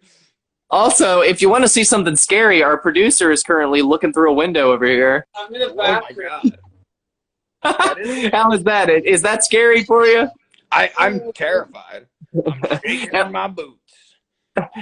[0.69, 4.33] Also, if you want to see something scary, our producer is currently looking through a
[4.33, 5.27] window over here.
[5.35, 6.57] I'm in the Oh my god.
[7.63, 8.89] That is- How is that?
[8.89, 10.29] Is that scary for you?
[10.71, 12.07] I I'm terrified.
[12.45, 13.80] I'm shaking in my boots.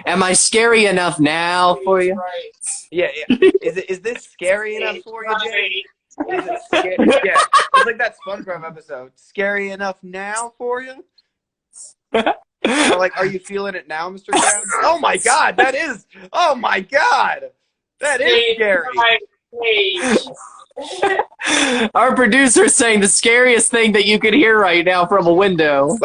[0.05, 2.13] Am I scary enough now for you?
[2.15, 2.51] Right.
[2.91, 3.37] Yeah, yeah.
[3.61, 5.83] Is it is this scary enough for you, Jay?
[6.35, 6.95] Is it scary?
[7.23, 7.37] Yeah,
[7.75, 9.11] it's like that SpongeBob episode.
[9.15, 11.05] Scary enough now for you?
[12.13, 14.29] Or like, are you feeling it now, Mr.
[14.31, 14.63] Krabs?
[14.83, 16.05] Oh my God, that is.
[16.33, 17.51] Oh my God,
[17.99, 18.85] that is scary.
[21.93, 25.33] Our producer is saying the scariest thing that you could hear right now from a
[25.33, 25.97] window.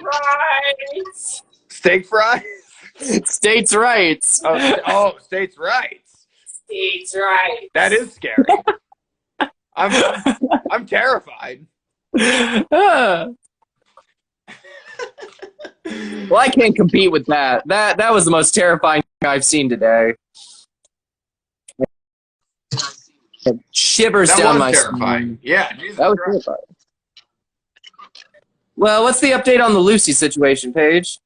[0.00, 1.42] rights.
[1.68, 2.42] Steak fries.
[3.00, 4.40] States' rights.
[4.44, 6.26] Oh, oh, states' rights.
[6.46, 7.66] States' rights.
[7.74, 8.44] That is scary.
[9.76, 10.24] I'm
[10.70, 11.66] I'm terrified.
[16.30, 17.62] Well, I can't compete with that.
[17.68, 20.14] That that was the most terrifying thing I've seen today.
[23.46, 24.98] It shivers That down my terrifying.
[24.98, 25.38] spine.
[25.42, 26.44] Yeah, Jesus That was Christ.
[26.46, 26.64] terrifying.
[28.76, 31.18] Well, what's the update on the Lucy situation, Paige?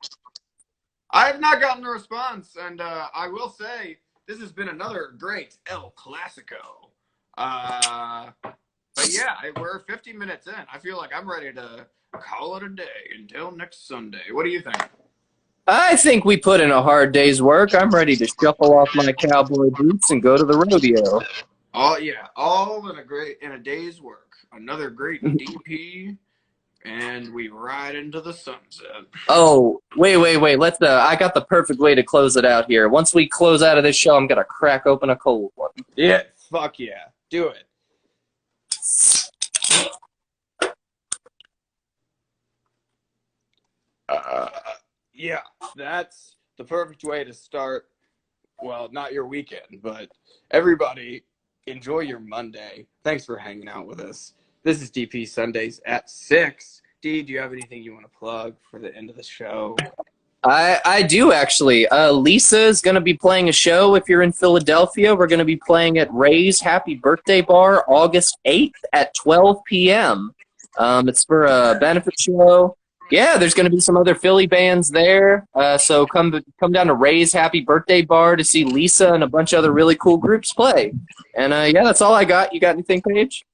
[1.11, 5.15] I have not gotten a response, and uh, I will say this has been another
[5.17, 6.91] great El Clasico.
[7.39, 10.55] Uh, but yeah, we're 50 minutes in.
[10.73, 12.85] I feel like I'm ready to call it a day
[13.19, 14.33] until next Sunday.
[14.33, 14.77] What do you think?
[15.67, 17.75] I think we put in a hard day's work.
[17.75, 21.21] I'm ready to shuffle off my cowboy boots and go to the rodeo.
[21.75, 24.33] All yeah, all in a great in a day's work.
[24.53, 26.17] Another great DP,
[26.85, 29.05] and we ride into the sunset.
[29.29, 30.59] Oh, wait, wait, wait.
[30.59, 30.81] Let's.
[30.81, 32.89] Uh, I got the perfect way to close it out here.
[32.89, 35.71] Once we close out of this show, I'm gonna crack open a cold one.
[35.97, 37.65] Yeah, fuck yeah, do it.
[44.09, 44.49] Uh,
[45.13, 45.41] yeah,
[45.77, 47.89] that's the perfect way to start.
[48.63, 50.09] Well, not your weekend, but
[50.51, 51.25] everybody
[51.67, 52.87] enjoy your Monday.
[53.05, 54.35] Thanks for hanging out with us.
[54.63, 56.83] This is DP Sundays at six.
[57.01, 59.77] D, do you have anything you want to plug for the end of the show?
[60.45, 61.87] I I do actually.
[61.89, 63.95] Uh, Lisa is gonna be playing a show.
[63.95, 68.73] If you're in Philadelphia, we're gonna be playing at Ray's Happy Birthday Bar August 8th
[68.93, 70.33] at 12 p.m.
[70.79, 72.77] Um, it's for a benefit show.
[73.11, 75.47] Yeah, there's gonna be some other Philly bands there.
[75.55, 79.29] Uh, so come come down to Ray's Happy Birthday Bar to see Lisa and a
[79.29, 80.93] bunch of other really cool groups play.
[81.37, 82.53] And uh, yeah, that's all I got.
[82.53, 83.45] You got anything, Paige?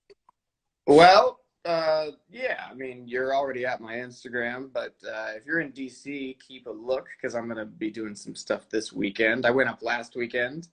[0.86, 5.72] Well, uh, yeah, I mean, you're already at my Instagram, but uh, if you're in
[5.72, 9.46] DC, keep a look because I'm going to be doing some stuff this weekend.
[9.46, 10.68] I went up last weekend,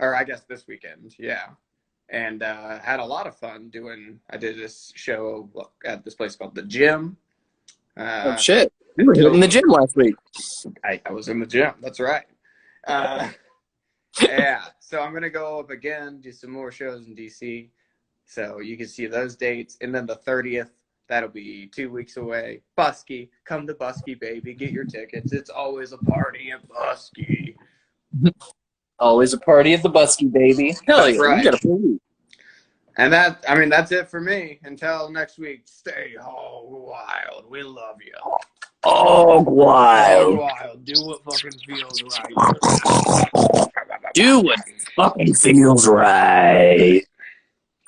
[0.00, 1.50] or I guess this weekend, yeah,
[2.08, 4.18] and uh, had a lot of fun doing.
[4.30, 5.48] I did this show
[5.84, 7.16] at this place called The Gym.
[7.96, 10.16] Uh, oh shit, you were in the gym last week.
[10.84, 11.74] I, I was in the gym.
[11.80, 12.26] That's right.
[12.88, 13.28] Uh,
[14.22, 14.64] yeah.
[14.80, 17.68] So I'm gonna go up again, do some more shows in DC.
[18.32, 20.70] So you can see those dates, and then the 30th.
[21.08, 22.62] That'll be two weeks away.
[22.78, 24.54] Busky, come to Busky, baby.
[24.54, 25.32] Get your tickets.
[25.32, 27.54] It's always a party at Busky.
[28.98, 30.74] Always a party at the Busky, baby.
[30.86, 31.44] Hell yeah, right.
[31.44, 32.00] you got a week.
[32.96, 34.60] And that, I mean, that's it for me.
[34.64, 37.50] Until next week, stay hog wild.
[37.50, 38.14] We love you.
[38.84, 40.38] Oh, Hog wild.
[40.38, 40.84] wild.
[40.84, 42.32] Do what fucking feels right.
[44.14, 44.58] Do what
[44.96, 47.02] fucking feels right.